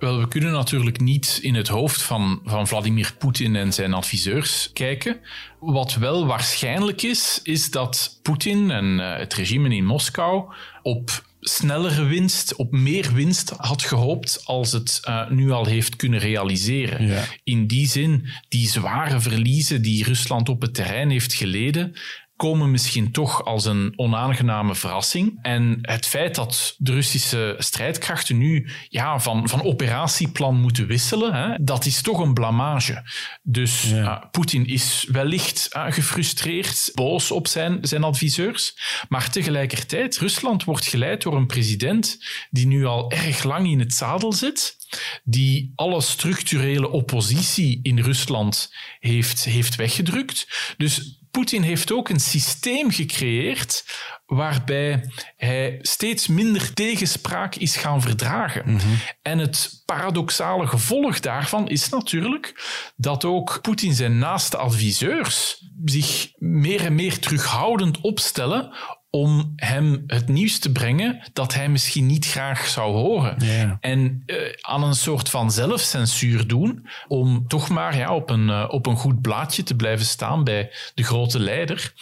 Wel, 0.00 0.18
we 0.20 0.28
kunnen 0.28 0.52
natuurlijk 0.52 1.00
niet 1.00 1.38
in 1.42 1.54
het 1.54 1.68
hoofd 1.68 2.02
van, 2.02 2.40
van 2.44 2.66
Vladimir 2.66 3.14
Poetin 3.18 3.56
en 3.56 3.72
zijn 3.72 3.94
adviseurs 3.94 4.70
kijken. 4.72 5.20
Wat 5.58 5.94
wel 5.94 6.26
waarschijnlijk 6.26 7.02
is, 7.02 7.40
is 7.42 7.70
dat 7.70 8.18
Poetin 8.22 8.70
en 8.70 8.98
uh, 8.98 9.16
het 9.16 9.34
regime 9.34 9.74
in 9.74 9.84
Moskou 9.84 10.52
op 10.82 11.24
snellere 11.40 12.04
winst, 12.04 12.54
op 12.54 12.72
meer 12.72 13.12
winst 13.12 13.50
had 13.56 13.82
gehoopt 13.82 14.40
als 14.44 14.72
het 14.72 15.00
uh, 15.08 15.30
nu 15.30 15.50
al 15.50 15.66
heeft 15.66 15.96
kunnen 15.96 16.20
realiseren. 16.20 17.06
Ja. 17.06 17.24
In 17.44 17.66
die 17.66 17.88
zin, 17.88 18.28
die 18.48 18.68
zware 18.68 19.20
verliezen 19.20 19.82
die 19.82 20.04
Rusland 20.04 20.48
op 20.48 20.62
het 20.62 20.74
terrein 20.74 21.10
heeft 21.10 21.34
geleden, 21.34 21.94
komen 22.40 22.70
misschien 22.70 23.12
toch 23.12 23.44
als 23.44 23.64
een 23.64 23.92
onaangename 23.96 24.74
verrassing. 24.74 25.38
En 25.42 25.78
het 25.82 26.06
feit 26.06 26.34
dat 26.34 26.74
de 26.78 26.92
Russische 26.92 27.54
strijdkrachten 27.58 28.38
nu 28.38 28.70
ja, 28.88 29.18
van, 29.18 29.48
van 29.48 29.62
operatieplan 29.62 30.60
moeten 30.60 30.86
wisselen, 30.86 31.34
hè, 31.34 31.64
dat 31.64 31.84
is 31.86 32.02
toch 32.02 32.18
een 32.18 32.34
blamage. 32.34 33.10
Dus 33.42 33.82
ja. 33.82 33.96
uh, 33.96 34.30
Poetin 34.30 34.66
is 34.66 35.06
wellicht 35.08 35.68
uh, 35.76 35.84
gefrustreerd, 35.88 36.90
boos 36.94 37.30
op 37.30 37.46
zijn, 37.46 37.78
zijn 37.80 38.04
adviseurs. 38.04 38.76
Maar 39.08 39.30
tegelijkertijd, 39.30 40.18
Rusland 40.18 40.64
wordt 40.64 40.86
geleid 40.86 41.22
door 41.22 41.36
een 41.36 41.46
president 41.46 42.18
die 42.50 42.66
nu 42.66 42.84
al 42.84 43.10
erg 43.10 43.42
lang 43.44 43.70
in 43.70 43.78
het 43.78 43.94
zadel 43.94 44.32
zit 44.32 44.78
die 45.24 45.72
alle 45.74 46.00
structurele 46.00 46.88
oppositie 46.88 47.80
in 47.82 47.98
Rusland 47.98 48.74
heeft, 48.98 49.44
heeft 49.44 49.74
weggedrukt. 49.74 50.46
Dus 50.76 51.19
Poetin 51.30 51.62
heeft 51.62 51.92
ook 51.92 52.08
een 52.08 52.20
systeem 52.20 52.90
gecreëerd 52.90 53.84
waarbij 54.26 55.10
hij 55.36 55.78
steeds 55.82 56.26
minder 56.26 56.74
tegenspraak 56.74 57.54
is 57.54 57.76
gaan 57.76 58.02
verdragen. 58.02 58.72
Mhm. 58.72 58.86
En 59.22 59.38
het 59.38 59.82
paradoxale 59.84 60.66
gevolg 60.66 61.20
daarvan 61.20 61.68
is 61.68 61.88
natuurlijk 61.88 62.54
dat 62.96 63.24
ook 63.24 63.58
Poetin 63.62 63.94
zijn 63.94 64.18
naaste 64.18 64.56
adviseurs 64.56 65.64
zich 65.84 66.32
meer 66.36 66.84
en 66.84 66.94
meer 66.94 67.18
terughoudend 67.18 68.00
opstellen 68.00 68.74
om 69.10 69.52
hem 69.56 70.04
het 70.06 70.28
nieuws 70.28 70.58
te 70.58 70.72
brengen 70.72 71.30
dat 71.32 71.54
hij 71.54 71.68
misschien 71.68 72.06
niet 72.06 72.26
graag 72.26 72.66
zou 72.66 72.92
horen. 72.92 73.36
En 73.80 74.22
uh, 74.26 74.36
aan 74.60 74.82
een 74.82 74.94
soort 74.94 75.28
van 75.28 75.50
zelfcensuur 75.50 76.46
doen, 76.46 76.86
om 77.08 77.48
toch 77.48 77.68
maar 77.68 77.96
ja, 77.96 78.14
op, 78.14 78.30
een, 78.30 78.48
uh, 78.48 78.66
op 78.68 78.86
een 78.86 78.96
goed 78.96 79.20
blaadje 79.20 79.62
te 79.62 79.76
blijven 79.76 80.06
staan 80.06 80.44
bij 80.44 80.72
de 80.94 81.02
grote 81.02 81.40
leider. 81.40 81.92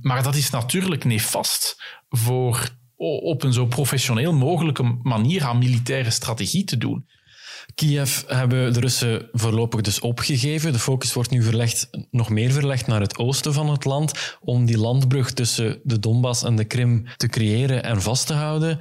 Maar 0.00 0.22
dat 0.22 0.34
is 0.34 0.50
natuurlijk 0.50 1.04
nefast 1.04 1.82
voor 2.08 2.76
op 3.22 3.42
een 3.42 3.52
zo 3.52 3.66
professioneel 3.66 4.32
mogelijke 4.32 4.98
manier 5.02 5.44
aan 5.44 5.58
militaire 5.58 6.10
strategie 6.10 6.64
te 6.64 6.78
doen. 6.78 7.06
Kiev 7.74 8.22
hebben 8.26 8.72
de 8.72 8.80
Russen 8.80 9.28
voorlopig 9.32 9.80
dus 9.80 10.00
opgegeven. 10.00 10.72
De 10.72 10.78
focus 10.78 11.12
wordt 11.12 11.30
nu 11.30 11.42
verlegd, 11.42 11.90
nog 12.10 12.28
meer 12.28 12.50
verlegd 12.50 12.86
naar 12.86 13.00
het 13.00 13.18
oosten 13.18 13.52
van 13.52 13.70
het 13.70 13.84
land 13.84 14.36
om 14.40 14.66
die 14.66 14.78
landbrug 14.78 15.32
tussen 15.32 15.80
de 15.82 15.98
Donbass 15.98 16.42
en 16.42 16.56
de 16.56 16.64
Krim 16.64 17.06
te 17.16 17.26
creëren 17.26 17.82
en 17.82 18.02
vast 18.02 18.26
te 18.26 18.32
houden. 18.32 18.78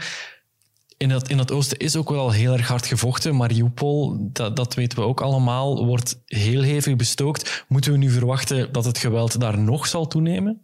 In 0.97 1.09
het, 1.09 1.29
in 1.29 1.37
het 1.37 1.51
oosten 1.51 1.77
is 1.77 1.95
ook 1.95 2.09
wel 2.09 2.19
al 2.19 2.31
heel 2.31 2.53
erg 2.53 2.67
hard 2.67 2.85
gevochten. 2.85 3.35
Mariupol, 3.35 4.29
dat, 4.31 4.55
dat 4.55 4.73
weten 4.73 4.97
we 4.97 5.05
ook 5.05 5.21
allemaal, 5.21 5.85
wordt 5.85 6.21
heel 6.25 6.61
hevig 6.61 6.95
bestookt. 6.95 7.65
Moeten 7.67 7.91
we 7.91 7.97
nu 7.97 8.09
verwachten 8.09 8.71
dat 8.71 8.85
het 8.85 8.97
geweld 8.97 9.39
daar 9.39 9.59
nog 9.59 9.87
zal 9.87 10.07
toenemen? 10.07 10.61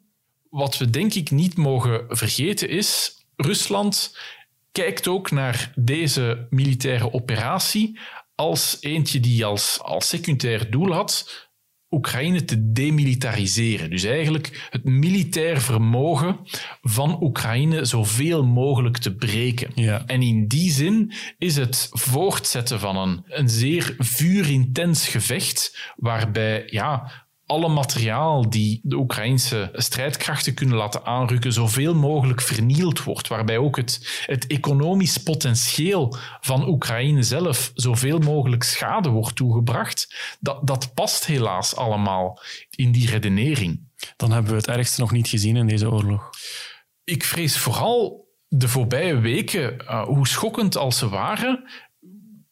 Wat 0.50 0.78
we 0.78 0.90
denk 0.90 1.14
ik 1.14 1.32
niet 1.32 1.58
mogen 1.58 2.06
vergeten 2.08 2.70
is, 2.70 3.18
Rusland 3.36 4.18
kijkt 4.74 5.08
ook 5.08 5.32
naar 5.32 5.72
deze 5.76 6.48
militaire 6.50 7.14
operatie 7.14 8.00
als 8.36 8.78
eentje 8.80 9.20
die 9.20 9.46
als, 9.46 9.80
als 9.82 10.08
secundair 10.08 10.72
doel 10.72 10.92
had 10.92 11.52
Oekraïne 11.94 12.46
te 12.46 12.72
demilitariseren. 12.72 13.90
Dus 13.90 14.04
eigenlijk 14.04 14.68
het 14.70 14.84
militair 14.84 15.62
vermogen 15.62 16.40
van 16.82 17.24
Oekraïne 17.24 17.86
zoveel 17.86 18.44
mogelijk 18.46 18.98
te 18.98 19.16
breken. 19.16 19.72
Ja. 19.76 20.04
En 20.06 20.22
in 20.22 20.48
die 20.48 20.72
zin 20.72 21.14
is 21.38 21.56
het 21.56 21.90
voortzetten 21.92 22.80
van 22.80 22.98
een, 22.98 23.24
een 23.28 23.50
zeer 23.50 23.96
vuurintens 23.98 25.08
gevecht, 25.08 25.94
waarbij 25.96 26.64
ja, 26.70 27.23
alle 27.54 27.68
materiaal 27.70 28.50
die 28.50 28.80
de 28.84 28.96
Oekraïnse 28.96 29.70
strijdkrachten 29.74 30.54
kunnen 30.54 30.78
laten 30.78 31.06
aanrukken, 31.06 31.54
zoveel 31.54 31.96
mogelijk 31.96 32.42
vernield 32.42 33.04
wordt. 33.04 33.28
Waarbij 33.28 33.58
ook 33.58 33.78
het, 33.78 34.24
het 34.26 34.48
economisch 34.48 35.18
potentieel 35.18 36.16
van 36.42 36.68
Oekraïne 36.68 37.24
zelf 37.24 37.72
zoveel 37.74 38.20
mogelijk 38.20 38.64
schade 38.64 39.10
wordt 39.10 39.36
toegebracht. 39.36 40.16
Dat, 40.40 40.68
dat 40.68 40.94
past 40.94 41.26
helaas 41.26 41.76
allemaal 41.76 42.40
in 42.70 42.92
die 42.92 43.10
redenering. 43.10 43.80
Dan 44.16 44.32
hebben 44.32 44.52
we 44.52 44.58
het 44.58 44.68
ergste 44.68 45.02
nog 45.02 45.12
niet 45.12 45.28
gezien 45.28 45.56
in 45.56 45.68
deze 45.68 45.92
oorlog. 45.92 46.30
Ik 47.04 47.24
vrees 47.24 47.58
vooral 47.58 48.28
de 48.48 48.68
voorbije 48.68 49.20
weken, 49.20 49.82
uh, 49.82 50.04
hoe 50.04 50.28
schokkend 50.28 50.78
als 50.78 50.98
ze 50.98 51.10
waren, 51.10 51.64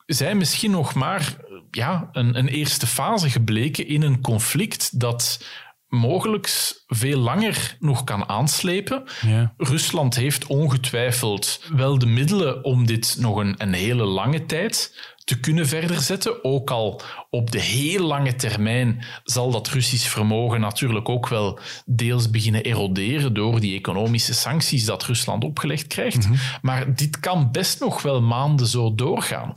zijn 0.06 0.38
misschien 0.38 0.72
nog 0.72 0.94
maar 0.94 1.36
ja, 1.72 2.10
een, 2.12 2.38
een 2.38 2.48
eerste 2.48 2.88
fase 2.88 3.30
gebleken 3.30 3.88
in 3.88 4.02
een 4.02 4.22
conflict 4.22 5.00
dat 5.00 5.46
mogelijk 5.88 6.50
veel 6.88 7.20
langer 7.20 7.76
nog 7.80 8.04
kan 8.04 8.30
aanslepen. 8.30 9.04
Ja. 9.22 9.54
Rusland 9.58 10.16
heeft 10.16 10.46
ongetwijfeld 10.46 11.62
wel 11.74 12.00
de 12.00 12.06
middelen 12.06 12.64
om 12.64 12.86
dit 12.86 13.16
nog 13.20 13.36
een, 13.36 13.56
een 13.58 13.74
hele 13.74 14.04
lange 14.04 14.46
tijd 14.46 14.96
te 15.32 15.40
kunnen 15.40 15.68
verder 15.68 16.02
zetten. 16.02 16.44
Ook 16.44 16.72
al 16.72 17.02
op 17.30 17.52
de 17.52 17.60
heel 17.60 18.06
lange 18.06 18.36
termijn 18.36 19.06
zal 19.24 19.52
dat 19.52 19.68
Russisch 19.68 20.08
vermogen 20.08 20.60
natuurlijk 20.60 21.10
ook 21.10 21.28
wel 21.28 21.60
deels 21.86 22.30
beginnen 22.30 22.64
eroderen 22.64 23.34
door 23.34 23.60
die 23.60 23.78
economische 23.78 24.34
sancties 24.34 24.86
dat 24.86 25.04
Rusland 25.04 25.44
opgelegd 25.44 25.88
krijgt. 25.88 26.28
Mhm. 26.28 26.38
Maar 26.62 26.96
dit 26.96 27.20
kan 27.20 27.52
best 27.52 27.80
nog 27.80 28.02
wel 28.02 28.22
maanden 28.22 28.68
zo 28.68 28.96
doorgaan. 28.96 29.54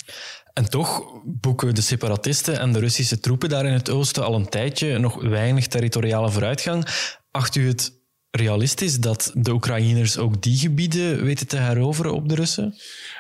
En 0.53 0.71
toch 0.71 1.03
boeken 1.25 1.75
de 1.75 1.81
separatisten 1.81 2.59
en 2.59 2.73
de 2.73 2.79
Russische 2.79 3.21
troepen 3.21 3.49
daar 3.49 3.67
in 3.67 3.73
het 3.73 3.91
oosten 3.91 4.25
al 4.25 4.35
een 4.35 4.49
tijdje 4.49 4.99
nog 4.99 5.23
weinig 5.23 5.67
territoriale 5.67 6.31
vooruitgang. 6.31 6.87
Acht 7.31 7.55
u 7.55 7.69
het 7.69 8.03
realistisch 8.31 9.01
dat 9.01 9.31
de 9.35 9.53
Oekraïners 9.53 10.19
ook 10.19 10.43
die 10.43 10.57
gebieden 10.57 11.25
weten 11.25 11.47
te 11.47 11.57
heroveren 11.57 12.15
op 12.15 12.29
de 12.29 12.35
Russen? 12.35 12.75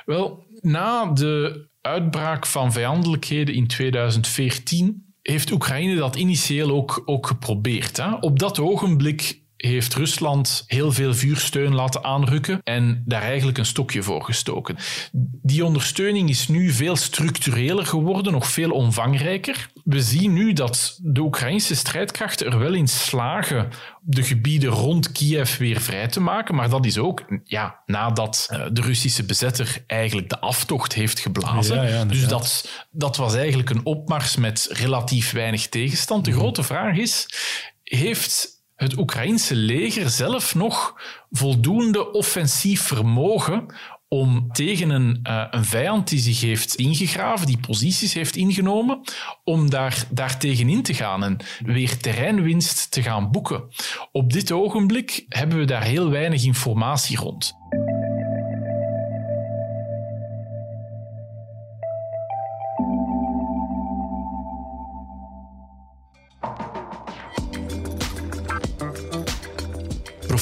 Wel, 0.04 0.46
na 0.60 1.06
de 1.06 1.72
uitbraak 1.86 2.46
van 2.46 2.72
vijandelijkheden 2.72 3.54
in 3.54 3.66
2014 3.66 5.14
heeft 5.22 5.50
Oekraïne 5.50 5.94
dat 5.94 6.16
initieel 6.16 6.70
ook, 6.70 7.02
ook 7.04 7.26
geprobeerd. 7.26 7.96
Hè? 7.96 8.14
Op 8.14 8.38
dat 8.38 8.58
ogenblik 8.58 9.42
heeft 9.56 9.94
Rusland 9.94 10.64
heel 10.66 10.92
veel 10.92 11.14
vuursteun 11.14 11.74
laten 11.74 12.04
aanrukken 12.04 12.60
en 12.62 13.02
daar 13.06 13.22
eigenlijk 13.22 13.58
een 13.58 13.66
stokje 13.66 14.02
voor 14.02 14.22
gestoken. 14.22 14.76
Die 15.42 15.64
ondersteuning 15.64 16.28
is 16.28 16.48
nu 16.48 16.70
veel 16.70 16.96
structureler 16.96 17.86
geworden, 17.86 18.32
nog 18.32 18.46
veel 18.46 18.70
omvangrijker. 18.70 19.70
We 19.84 20.02
zien 20.02 20.32
nu 20.32 20.52
dat 20.52 20.98
de 21.02 21.20
Oekraïnse 21.20 21.74
strijdkrachten 21.74 22.46
er 22.46 22.58
wel 22.58 22.72
in 22.72 22.88
slagen 22.88 23.68
de 24.00 24.22
gebieden 24.22 24.70
rond 24.70 25.12
Kiev 25.12 25.56
weer 25.56 25.80
vrij 25.80 26.08
te 26.08 26.20
maken, 26.20 26.54
maar 26.54 26.68
dat 26.68 26.86
is 26.86 26.98
ook 26.98 27.24
ja, 27.44 27.82
nadat 27.86 28.46
eh, 28.50 28.64
de 28.72 28.80
Russische 28.80 29.24
bezetter 29.24 29.84
eigenlijk 29.86 30.28
de 30.28 30.40
aftocht 30.40 30.92
heeft 30.92 31.18
geblazen. 31.20 31.76
Ja, 31.76 31.82
ja, 31.82 32.04
dus 32.04 32.26
dat, 32.28 32.68
dat 32.90 33.16
was 33.16 33.34
eigenlijk 33.34 33.70
een 33.70 33.84
opmars 33.84 34.36
met 34.36 34.68
relatief 34.70 35.32
weinig 35.32 35.68
tegenstand. 35.68 36.24
De 36.24 36.30
Mhm. 36.30 36.38
grote 36.40 36.62
vraag 36.62 36.96
is, 36.96 37.26
heeft 37.82 38.52
het 38.76 38.98
Oekraïnse 38.98 39.54
leger 39.54 40.10
zelf 40.10 40.54
nog 40.54 40.94
voldoende 41.30 42.12
offensief 42.12 42.82
vermogen 42.82 43.66
om 44.14 44.52
tegen 44.52 44.90
een, 44.90 45.20
eh, 45.22 45.44
een 45.50 45.64
vijand 45.64 46.08
die 46.08 46.18
zich 46.18 46.40
heeft 46.40 46.74
ingegraven, 46.74 47.46
die 47.46 47.58
posities 47.58 48.14
heeft 48.14 48.36
ingenomen, 48.36 49.00
om 49.44 49.70
daar, 49.70 50.06
daar 50.10 50.38
tegenin 50.38 50.82
te 50.82 50.94
gaan 50.94 51.24
en 51.24 51.36
weer 51.64 51.98
terreinwinst 51.98 52.90
te 52.90 53.02
gaan 53.02 53.30
boeken. 53.30 53.64
Op 54.12 54.32
dit 54.32 54.52
ogenblik 54.52 55.24
hebben 55.28 55.58
we 55.58 55.64
daar 55.64 55.82
heel 55.82 56.10
weinig 56.10 56.44
informatie 56.44 57.16
rond. 57.16 57.56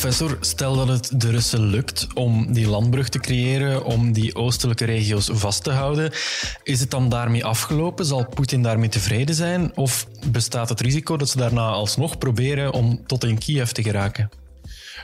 Professor, 0.03 0.37
stel 0.41 0.77
dat 0.77 0.89
het 0.89 1.21
de 1.21 1.31
Russen 1.31 1.61
lukt 1.61 2.07
om 2.15 2.53
die 2.53 2.69
landbrug 2.69 3.09
te 3.09 3.19
creëren, 3.19 3.85
om 3.85 4.13
die 4.13 4.35
oostelijke 4.35 4.85
regio's 4.85 5.29
vast 5.33 5.65
te 5.65 5.71
houden. 5.71 6.13
Is 6.63 6.81
het 6.81 6.91
dan 6.91 7.09
daarmee 7.09 7.45
afgelopen? 7.45 8.05
Zal 8.05 8.29
Poetin 8.29 8.63
daarmee 8.63 8.89
tevreden 8.89 9.35
zijn? 9.35 9.77
Of 9.77 10.07
bestaat 10.31 10.69
het 10.69 10.81
risico 10.81 11.17
dat 11.17 11.29
ze 11.29 11.37
daarna 11.37 11.69
alsnog 11.69 12.19
proberen 12.19 12.73
om 12.73 13.07
tot 13.07 13.25
in 13.25 13.39
Kiev 13.39 13.71
te 13.71 13.83
geraken? 13.83 14.31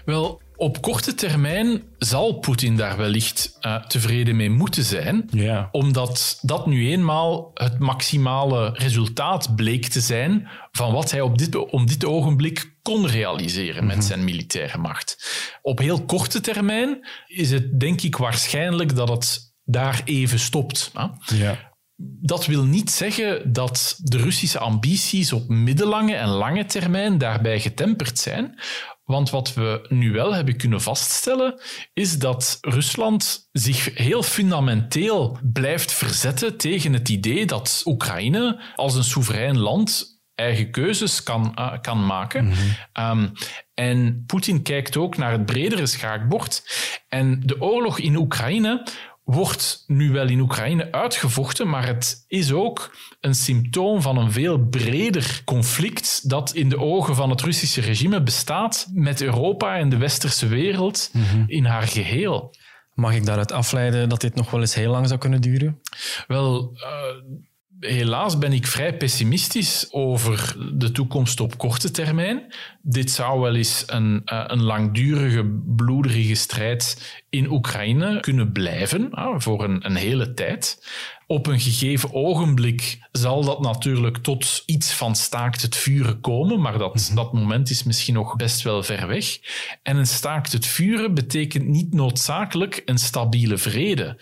Wel, 0.05 0.41
op 0.57 0.83
korte 0.83 1.15
termijn 1.15 1.83
zal 1.99 2.33
Poetin 2.33 2.77
daar 2.77 2.97
wellicht 2.97 3.59
uh, 3.61 3.85
tevreden 3.87 4.37
mee 4.37 4.51
moeten 4.51 4.85
zijn, 4.85 5.29
ja. 5.31 5.69
omdat 5.73 6.39
dat 6.43 6.67
nu 6.67 6.91
eenmaal 6.91 7.51
het 7.55 7.79
maximale 7.79 8.71
resultaat 8.73 9.57
bleek 9.57 9.87
te 9.87 10.01
zijn 10.01 10.49
van 10.73 10.93
wat 10.93 11.11
hij 11.11 11.21
op 11.21 11.39
dit, 11.39 11.71
om 11.71 11.87
dit 11.87 12.05
ogenblik 12.05 12.77
kon 12.89 13.07
realiseren 13.07 13.87
met 13.87 14.05
zijn 14.05 14.25
militaire 14.25 14.79
macht. 14.79 15.17
Op 15.63 15.79
heel 15.79 16.05
korte 16.05 16.41
termijn 16.41 17.09
is 17.27 17.51
het 17.51 17.81
denk 17.81 18.01
ik 18.01 18.17
waarschijnlijk 18.17 18.97
dat 18.97 19.09
het 19.09 19.55
daar 19.65 20.03
even 20.05 20.39
stopt. 20.39 20.93
Ja. 21.27 21.73
Dat 22.21 22.47
wil 22.47 22.65
niet 22.65 22.91
zeggen 22.91 23.53
dat 23.53 23.99
de 24.03 24.17
Russische 24.17 24.59
ambities 24.59 25.33
op 25.33 25.49
middellange 25.49 26.15
en 26.15 26.29
lange 26.29 26.65
termijn 26.65 27.19
daarbij 27.19 27.61
getemperd 27.61 28.19
zijn. 28.19 28.61
Want 29.05 29.31
wat 29.31 29.55
we 29.55 29.87
nu 29.89 30.13
wel 30.13 30.35
hebben 30.35 30.57
kunnen 30.57 30.81
vaststellen, 30.81 31.61
is 31.93 32.19
dat 32.19 32.59
Rusland 32.61 33.49
zich 33.53 33.99
heel 33.99 34.23
fundamenteel 34.23 35.39
blijft 35.53 35.93
verzetten 35.93 36.57
tegen 36.57 36.93
het 36.93 37.09
idee 37.09 37.47
dat 37.47 37.83
Oekraïne 37.85 38.61
als 38.77 38.95
een 38.95 39.05
soeverein 39.05 39.59
land 39.59 40.18
eigen 40.39 40.71
keuzes 40.71 41.23
kan, 41.23 41.53
uh, 41.59 41.73
kan 41.81 42.07
maken. 42.07 42.45
Mhm. 42.47 43.19
Um, 43.21 43.33
en 43.75 44.25
Poetin 44.27 44.63
kijkt 44.63 44.97
ook 44.97 45.17
naar 45.17 45.33
het 45.33 45.47
bredere 45.47 45.87
schaakbord. 45.87 46.63
En 47.09 47.41
de 47.45 47.61
oorlog 47.61 47.99
in 47.99 48.17
Oekraïne 48.17 48.87
wordt 49.25 49.85
nu 49.87 50.11
wel 50.11 50.29
in 50.29 50.41
Oekraïne 50.41 50.93
uitgevochten, 50.93 51.69
maar 51.69 51.87
het 51.87 52.25
is 52.27 52.53
ook 52.53 52.97
een 53.21 53.35
symptoom 53.35 54.03
van 54.03 54.17
een 54.17 54.33
veel 54.33 54.59
breder 54.59 55.43
conflict 55.45 56.29
dat 56.29 56.55
in 56.55 56.69
de 56.69 56.79
ogen 56.79 57.15
van 57.15 57.31
het 57.31 57.41
Russische 57.41 57.81
regime 57.81 58.23
bestaat 58.23 58.89
met 58.93 59.23
Europa 59.23 59.77
en 59.77 59.89
de 59.89 59.97
westerse 59.97 60.47
wereld 60.47 61.11
in 61.47 61.65
haar 61.65 61.87
geheel. 61.87 62.55
Mag 62.95 63.15
ik 63.15 63.27
daaruit 63.27 63.53
afleiden 63.53 64.09
dat 64.09 64.21
dit 64.21 64.35
nog 64.35 64.51
wel 64.51 64.61
eens 64.61 64.75
heel 64.75 64.91
lang 64.91 65.07
zou 65.07 65.21
kunnen 65.21 65.41
duren? 65.41 65.81
Wel, 66.27 66.71
uh, 66.75 67.41
helaas 67.81 68.39
ben 68.39 68.53
ik 68.53 68.67
vrij 68.67 68.97
pessimistisch 68.97 69.87
over 69.91 70.57
de 70.73 70.93
toekomst 70.93 71.41
op 71.41 71.59
korte 71.59 71.91
termijn. 71.91 72.55
Dit 72.83 73.11
zou 73.11 73.41
wel 73.41 73.55
eens 73.55 73.85
een, 73.87 74.23
uh, 74.25 74.45
een 74.47 74.63
langdurige, 74.63 75.45
bloederige 75.67 76.35
strijd 76.35 77.13
in 77.31 77.51
Oekraïne 77.51 78.21
kunnen 78.21 78.53
blijven 78.53 79.11
voor 79.37 79.65
een, 79.65 79.87
een 79.87 79.97
hele 79.97 80.35
tijd. 80.35 80.87
Op 81.27 81.47
een 81.47 81.61
gegeven 81.61 82.13
ogenblik 82.13 82.99
zal 83.13 83.45
dat 83.45 83.61
natuurlijk 83.61 84.17
tot 84.17 84.63
iets 84.67 84.93
van 84.93 85.17
staakt 85.17 85.63
het 85.63 85.77
vuren 85.77 86.21
komen, 86.21 86.61
maar 86.61 86.79
dat, 86.79 86.95
mm-hmm. 86.95 87.15
dat 87.15 87.33
moment 87.33 87.71
is 87.71 87.83
misschien 87.83 88.15
nog 88.15 88.37
best 88.37 88.63
wel 88.63 88.83
ver 88.83 89.07
weg. 89.07 89.39
En 89.83 89.97
een 89.97 90.07
staakt 90.07 90.53
het 90.53 90.67
vuren 90.67 91.15
betekent 91.15 91.67
niet 91.67 91.95
noodzakelijk 91.95 92.83
een 92.85 92.99
stabiele 92.99 93.59
vrede. 93.59 94.17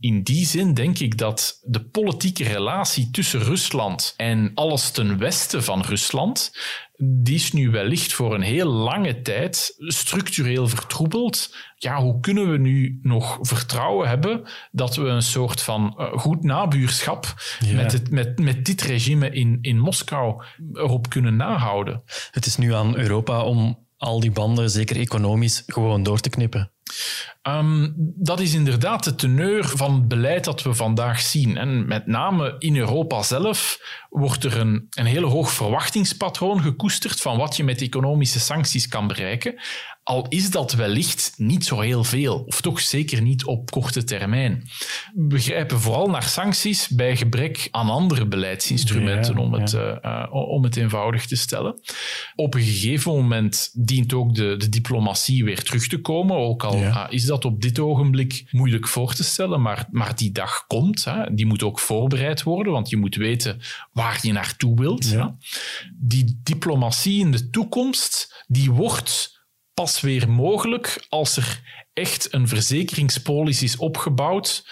In 0.00 0.22
die 0.22 0.46
zin 0.46 0.74
denk 0.74 0.98
ik 0.98 1.18
dat 1.18 1.60
de 1.62 1.84
politieke 1.84 2.44
relatie 2.44 3.10
tussen 3.10 3.40
Rusland 3.40 4.14
en 4.16 4.50
alles 4.54 4.90
ten 4.90 5.18
westen 5.18 5.64
van 5.64 5.82
Rusland, 5.82 6.52
die 6.96 7.34
is 7.34 7.52
nu 7.52 7.70
wellicht 7.70 8.12
voor 8.12 8.34
een 8.34 8.42
heel 8.42 8.70
lange 8.70 9.22
tijd 9.22 9.74
structureel 9.78 10.68
vertroebeld. 10.68 11.54
Ja, 11.76 12.02
hoe 12.02 12.20
kunnen 12.20 12.50
we 12.50 12.58
nu 12.58 12.98
nog 13.02 13.38
vertrouwen 13.40 14.08
hebben 14.08 14.42
dat 14.70 14.96
we 14.96 15.04
een 15.04 15.22
soort 15.22 15.62
van 15.62 15.94
uh, 15.98 16.12
goed 16.12 16.42
nabuurschap 16.42 17.34
ja. 17.60 17.74
met, 17.74 17.92
het, 17.92 18.10
met, 18.10 18.38
met 18.38 18.64
dit 18.64 18.82
regime 18.82 19.30
in, 19.30 19.58
in 19.60 19.78
Moskou 19.78 20.44
erop 20.72 21.08
kunnen 21.08 21.36
nahouden? 21.36 22.02
Het 22.30 22.46
is 22.46 22.56
nu 22.56 22.74
aan 22.74 22.96
Europa 22.96 23.42
om 23.42 23.86
al 23.96 24.20
die 24.20 24.30
banden, 24.30 24.70
zeker 24.70 24.96
economisch, 24.96 25.62
gewoon 25.66 26.02
door 26.02 26.20
te 26.20 26.30
knippen. 26.30 26.70
Um, 27.56 27.94
dat 28.16 28.40
is 28.40 28.54
inderdaad 28.54 29.04
de 29.04 29.14
teneur 29.14 29.68
van 29.68 29.94
het 29.94 30.08
beleid 30.08 30.44
dat 30.44 30.62
we 30.62 30.74
vandaag 30.74 31.20
zien. 31.20 31.56
En 31.56 31.86
met 31.86 32.06
name 32.06 32.54
in 32.58 32.76
Europa 32.76 33.22
zelf 33.22 33.78
wordt 34.10 34.44
er 34.44 34.56
een, 34.56 34.86
een 34.90 35.06
heel 35.06 35.24
hoog 35.24 35.50
verwachtingspatroon 35.50 36.62
gekoesterd 36.62 37.20
van 37.20 37.36
wat 37.36 37.56
je 37.56 37.64
met 37.64 37.82
economische 37.82 38.40
sancties 38.40 38.88
kan 38.88 39.06
bereiken. 39.06 39.54
Al 40.02 40.26
is 40.28 40.50
dat 40.50 40.72
wellicht 40.72 41.34
niet 41.36 41.64
zo 41.64 41.80
heel 41.80 42.04
veel, 42.04 42.42
of 42.46 42.60
toch 42.60 42.80
zeker 42.80 43.22
niet 43.22 43.44
op 43.44 43.70
korte 43.70 44.04
termijn. 44.04 44.68
We 45.14 45.38
grijpen 45.38 45.80
vooral 45.80 46.06
naar 46.06 46.22
sancties 46.22 46.88
bij 46.88 47.16
gebrek 47.16 47.68
aan 47.70 47.90
andere 47.90 48.26
beleidsinstrumenten, 48.26 49.34
ja, 49.34 49.40
om, 49.40 49.52
het, 49.52 49.70
ja. 49.70 50.26
uh, 50.26 50.34
om 50.48 50.64
het 50.64 50.76
eenvoudig 50.76 51.26
te 51.26 51.36
stellen. 51.36 51.80
Op 52.34 52.54
een 52.54 52.62
gegeven 52.62 53.12
moment 53.12 53.70
dient 53.74 54.12
ook 54.12 54.34
de, 54.34 54.56
de 54.56 54.68
diplomatie 54.68 55.44
weer 55.44 55.62
terug 55.62 55.86
te 55.86 56.00
komen, 56.00 56.36
ook 56.36 56.64
al 56.64 56.76
ja. 56.76 57.06
uh, 57.06 57.12
is 57.12 57.24
dat 57.24 57.37
op 57.44 57.62
dit 57.62 57.78
ogenblik 57.78 58.48
moeilijk 58.50 58.88
voor 58.88 59.14
te 59.14 59.24
stellen, 59.24 59.62
maar, 59.62 59.86
maar 59.90 60.16
die 60.16 60.32
dag 60.32 60.66
komt. 60.66 61.04
Hè. 61.04 61.34
Die 61.34 61.46
moet 61.46 61.62
ook 61.62 61.78
voorbereid 61.78 62.42
worden, 62.42 62.72
want 62.72 62.88
je 62.88 62.96
moet 62.96 63.16
weten 63.16 63.60
waar 63.92 64.18
je 64.22 64.32
naartoe 64.32 64.76
wilt. 64.76 65.16
Die 65.94 66.40
diplomatie 66.42 67.20
in 67.20 67.30
de 67.30 67.50
toekomst, 67.50 68.44
die 68.46 68.70
wordt 68.70 69.36
pas 69.74 70.00
weer 70.00 70.30
mogelijk 70.30 71.06
als 71.08 71.36
er 71.36 71.62
echt 71.92 72.32
een 72.32 72.48
verzekeringspolis 72.48 73.62
is 73.62 73.76
opgebouwd, 73.76 74.68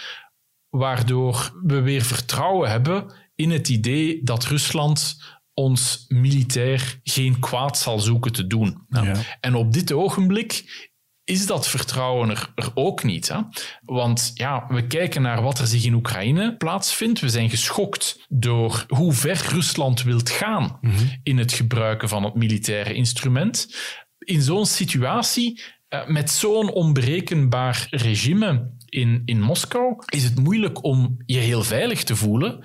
waardoor 0.68 1.60
we 1.62 1.80
weer 1.80 2.02
vertrouwen 2.02 2.70
hebben 2.70 3.12
in 3.34 3.50
het 3.50 3.68
idee 3.68 4.20
dat 4.22 4.44
Rusland 4.44 5.16
ons 5.54 6.04
militair 6.08 7.00
geen 7.02 7.38
kwaad 7.40 7.78
zal 7.78 7.98
zoeken 7.98 8.32
te 8.32 8.46
doen. 8.46 8.86
Ja. 8.88 9.14
En 9.40 9.54
op 9.54 9.72
dit 9.72 9.92
ogenblik 9.92 10.64
is 11.26 11.46
dat 11.46 11.68
vertrouwen 11.68 12.30
er, 12.30 12.52
er 12.54 12.70
ook 12.74 13.02
niet. 13.02 13.28
Hè? 13.28 13.38
Want 13.84 14.30
ja, 14.34 14.66
we 14.68 14.86
kijken 14.86 15.22
naar 15.22 15.42
wat 15.42 15.58
er 15.58 15.66
zich 15.66 15.84
in 15.84 15.94
Oekraïne 15.94 16.56
plaatsvindt. 16.56 17.20
We 17.20 17.28
zijn 17.28 17.50
geschokt 17.50 18.24
door 18.28 18.84
hoe 18.88 19.12
ver 19.12 19.46
Rusland 19.48 20.02
wilt 20.02 20.30
gaan 20.30 20.78
mm-hmm. 20.80 21.20
in 21.22 21.38
het 21.38 21.52
gebruiken 21.52 22.08
van 22.08 22.24
het 22.24 22.34
militaire 22.34 22.94
instrument 22.94 23.68
in 24.18 24.42
zo'n 24.42 24.66
situatie, 24.66 25.62
uh, 25.88 26.06
met 26.06 26.30
zo'n 26.30 26.70
onberekenbaar 26.70 27.86
regime 27.90 28.70
in, 28.88 29.22
in 29.24 29.40
Moskou, 29.40 29.94
is 30.06 30.24
het 30.24 30.38
moeilijk 30.38 30.84
om 30.84 31.16
je 31.26 31.38
heel 31.38 31.62
veilig 31.62 32.04
te 32.04 32.16
voelen 32.16 32.64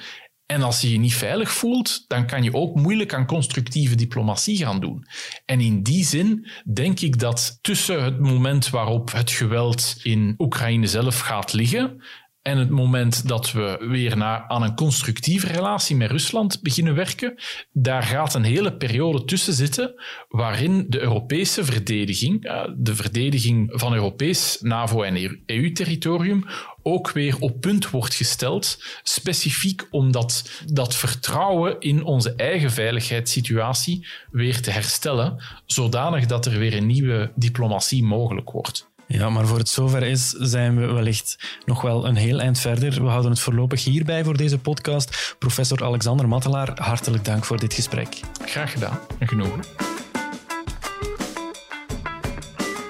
En 0.51 0.61
als 0.61 0.81
je 0.81 0.91
je 0.91 0.97
niet 0.97 1.13
veilig 1.13 1.51
voelt, 1.51 2.05
dan 2.07 2.27
kan 2.27 2.43
je 2.43 2.53
ook 2.53 2.75
moeilijk 2.75 3.13
aan 3.13 3.25
constructieve 3.25 3.95
diplomatie 3.95 4.57
gaan 4.57 4.79
doen. 4.79 5.05
En 5.45 5.59
in 5.59 5.83
die 5.83 6.05
zin 6.05 6.47
denk 6.73 6.99
ik 6.99 7.19
dat 7.19 7.57
tussen 7.61 8.03
het 8.03 8.19
moment 8.19 8.69
waarop 8.69 9.11
het 9.11 9.31
geweld 9.31 9.95
in 10.03 10.35
Oekraïne 10.37 10.87
zelf 10.87 11.19
gaat 11.19 11.53
liggen 11.53 12.01
en 12.41 12.57
het 12.57 12.69
moment 12.69 13.27
dat 13.27 13.51
we 13.51 13.77
weer 13.79 14.17
naar, 14.17 14.45
aan 14.47 14.63
een 14.63 14.75
constructieve 14.75 15.47
relatie 15.47 15.95
met 15.95 16.11
Rusland 16.11 16.61
beginnen 16.61 16.95
werken, 16.95 17.35
daar 17.71 18.03
gaat 18.03 18.33
een 18.33 18.43
hele 18.43 18.77
periode 18.77 19.25
tussen 19.25 19.53
zitten 19.53 19.93
waarin 20.29 20.85
de 20.89 20.99
Europese 20.99 21.65
verdediging, 21.65 22.45
eh, 22.45 22.63
de 22.75 22.95
verdediging 22.95 23.69
van 23.73 23.93
Europees 23.93 24.57
NAVO- 24.61 25.03
en 25.03 25.41
EU-territorium, 25.45 26.45
ook 26.83 27.11
weer 27.11 27.35
op 27.39 27.61
punt 27.61 27.89
wordt 27.89 28.13
gesteld, 28.13 28.83
specifiek 29.03 29.87
om 29.89 30.11
dat, 30.11 30.63
dat 30.65 30.95
vertrouwen 30.95 31.79
in 31.79 32.03
onze 32.03 32.33
eigen 32.35 32.71
veiligheidssituatie 32.71 34.07
weer 34.31 34.61
te 34.61 34.71
herstellen, 34.71 35.43
zodanig 35.65 36.25
dat 36.25 36.45
er 36.45 36.59
weer 36.59 36.73
een 36.73 36.85
nieuwe 36.85 37.31
diplomatie 37.35 38.03
mogelijk 38.03 38.51
wordt. 38.51 38.90
Ja, 39.11 39.29
maar 39.29 39.47
voor 39.47 39.57
het 39.57 39.69
zover 39.69 40.03
is, 40.03 40.29
zijn 40.29 40.79
we 40.79 40.85
wellicht 40.85 41.37
nog 41.65 41.81
wel 41.81 42.07
een 42.07 42.15
heel 42.15 42.39
eind 42.39 42.59
verder. 42.59 43.03
We 43.03 43.09
houden 43.09 43.31
het 43.31 43.39
voorlopig 43.39 43.83
hierbij 43.83 44.23
voor 44.23 44.37
deze 44.37 44.57
podcast. 44.57 45.35
Professor 45.39 45.83
Alexander 45.83 46.27
Mattelaar, 46.27 46.71
hartelijk 46.75 47.25
dank 47.25 47.45
voor 47.45 47.59
dit 47.59 47.73
gesprek. 47.73 48.19
Graag 48.45 48.71
gedaan 48.71 48.99
en 49.19 49.27
genoegen. 49.27 49.61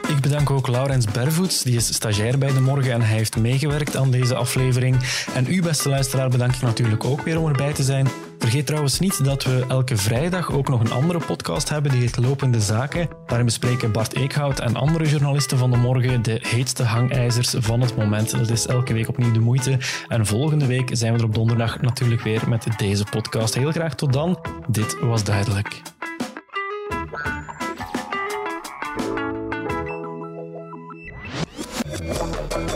Ik 0.08 0.22
bedank 0.22 0.50
ook 0.50 0.68
Laurens 0.68 1.06
Bervoets, 1.06 1.64
die 1.64 1.76
is 1.76 1.94
stagiair 1.94 2.38
bij 2.38 2.54
De 2.54 2.62
Morgen 2.62 2.92
en 2.92 3.02
hij 3.02 3.18
heeft 3.18 3.38
meegewerkt 3.38 3.96
aan 3.96 4.12
deze 4.12 4.36
aflevering. 4.36 4.98
En 5.34 5.54
u, 5.54 5.62
beste 5.62 5.90
luisteraar, 5.90 6.30
bedank 6.30 6.56
ik 6.56 6.62
natuurlijk 6.62 7.06
ook 7.06 7.22
weer 7.22 7.40
om 7.40 7.48
erbij 7.48 7.74
te 7.74 7.84
zijn. 7.84 8.08
Vergeet 8.42 8.66
trouwens 8.66 9.00
niet 9.00 9.26
dat 9.26 9.44
we 9.44 9.66
elke 9.68 9.98
vrijdag 9.98 10.52
ook 10.52 10.68
nog 10.70 10.80
een 10.80 10.92
andere 10.92 11.20
podcast 11.26 11.70
hebben, 11.70 11.92
die 11.92 12.02
heet 12.02 12.18
Lopende 12.18 12.62
Zaken. 12.62 13.10
Daarin 13.26 13.46
bespreken 13.46 13.92
Bart 13.92 14.16
Eekhout 14.16 14.60
en 14.60 14.76
andere 14.76 15.10
journalisten 15.10 15.58
van 15.58 15.72
De 15.72 15.78
Morgen 15.78 16.22
de 16.22 16.40
heetste 16.42 16.84
hangijzers 16.84 17.56
van 17.58 17.82
het 17.82 17.96
moment. 17.96 18.32
Dat 18.32 18.50
is 18.50 18.68
elke 18.68 18.94
week 18.94 19.08
opnieuw 19.08 19.32
de 19.32 19.40
moeite. 19.40 19.78
En 20.08 20.26
volgende 20.26 20.66
week 20.66 20.90
zijn 20.94 21.14
we 21.14 21.20
er 21.20 21.26
op 21.26 21.34
donderdag 21.34 21.82
natuurlijk 21.82 22.22
weer 22.22 22.50
met 22.50 22.68
deze 22.78 23.04
podcast. 23.04 23.54
Heel 23.54 23.72
graag 23.72 23.96
tot 23.96 24.14
dan. 24.14 24.40
Dit 24.68 25.00
was 25.00 25.24
duidelijk. 25.24 25.82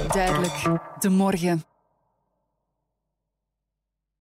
Duidelijk. 0.07 0.61
De 0.99 1.09
morgen. 1.09 1.74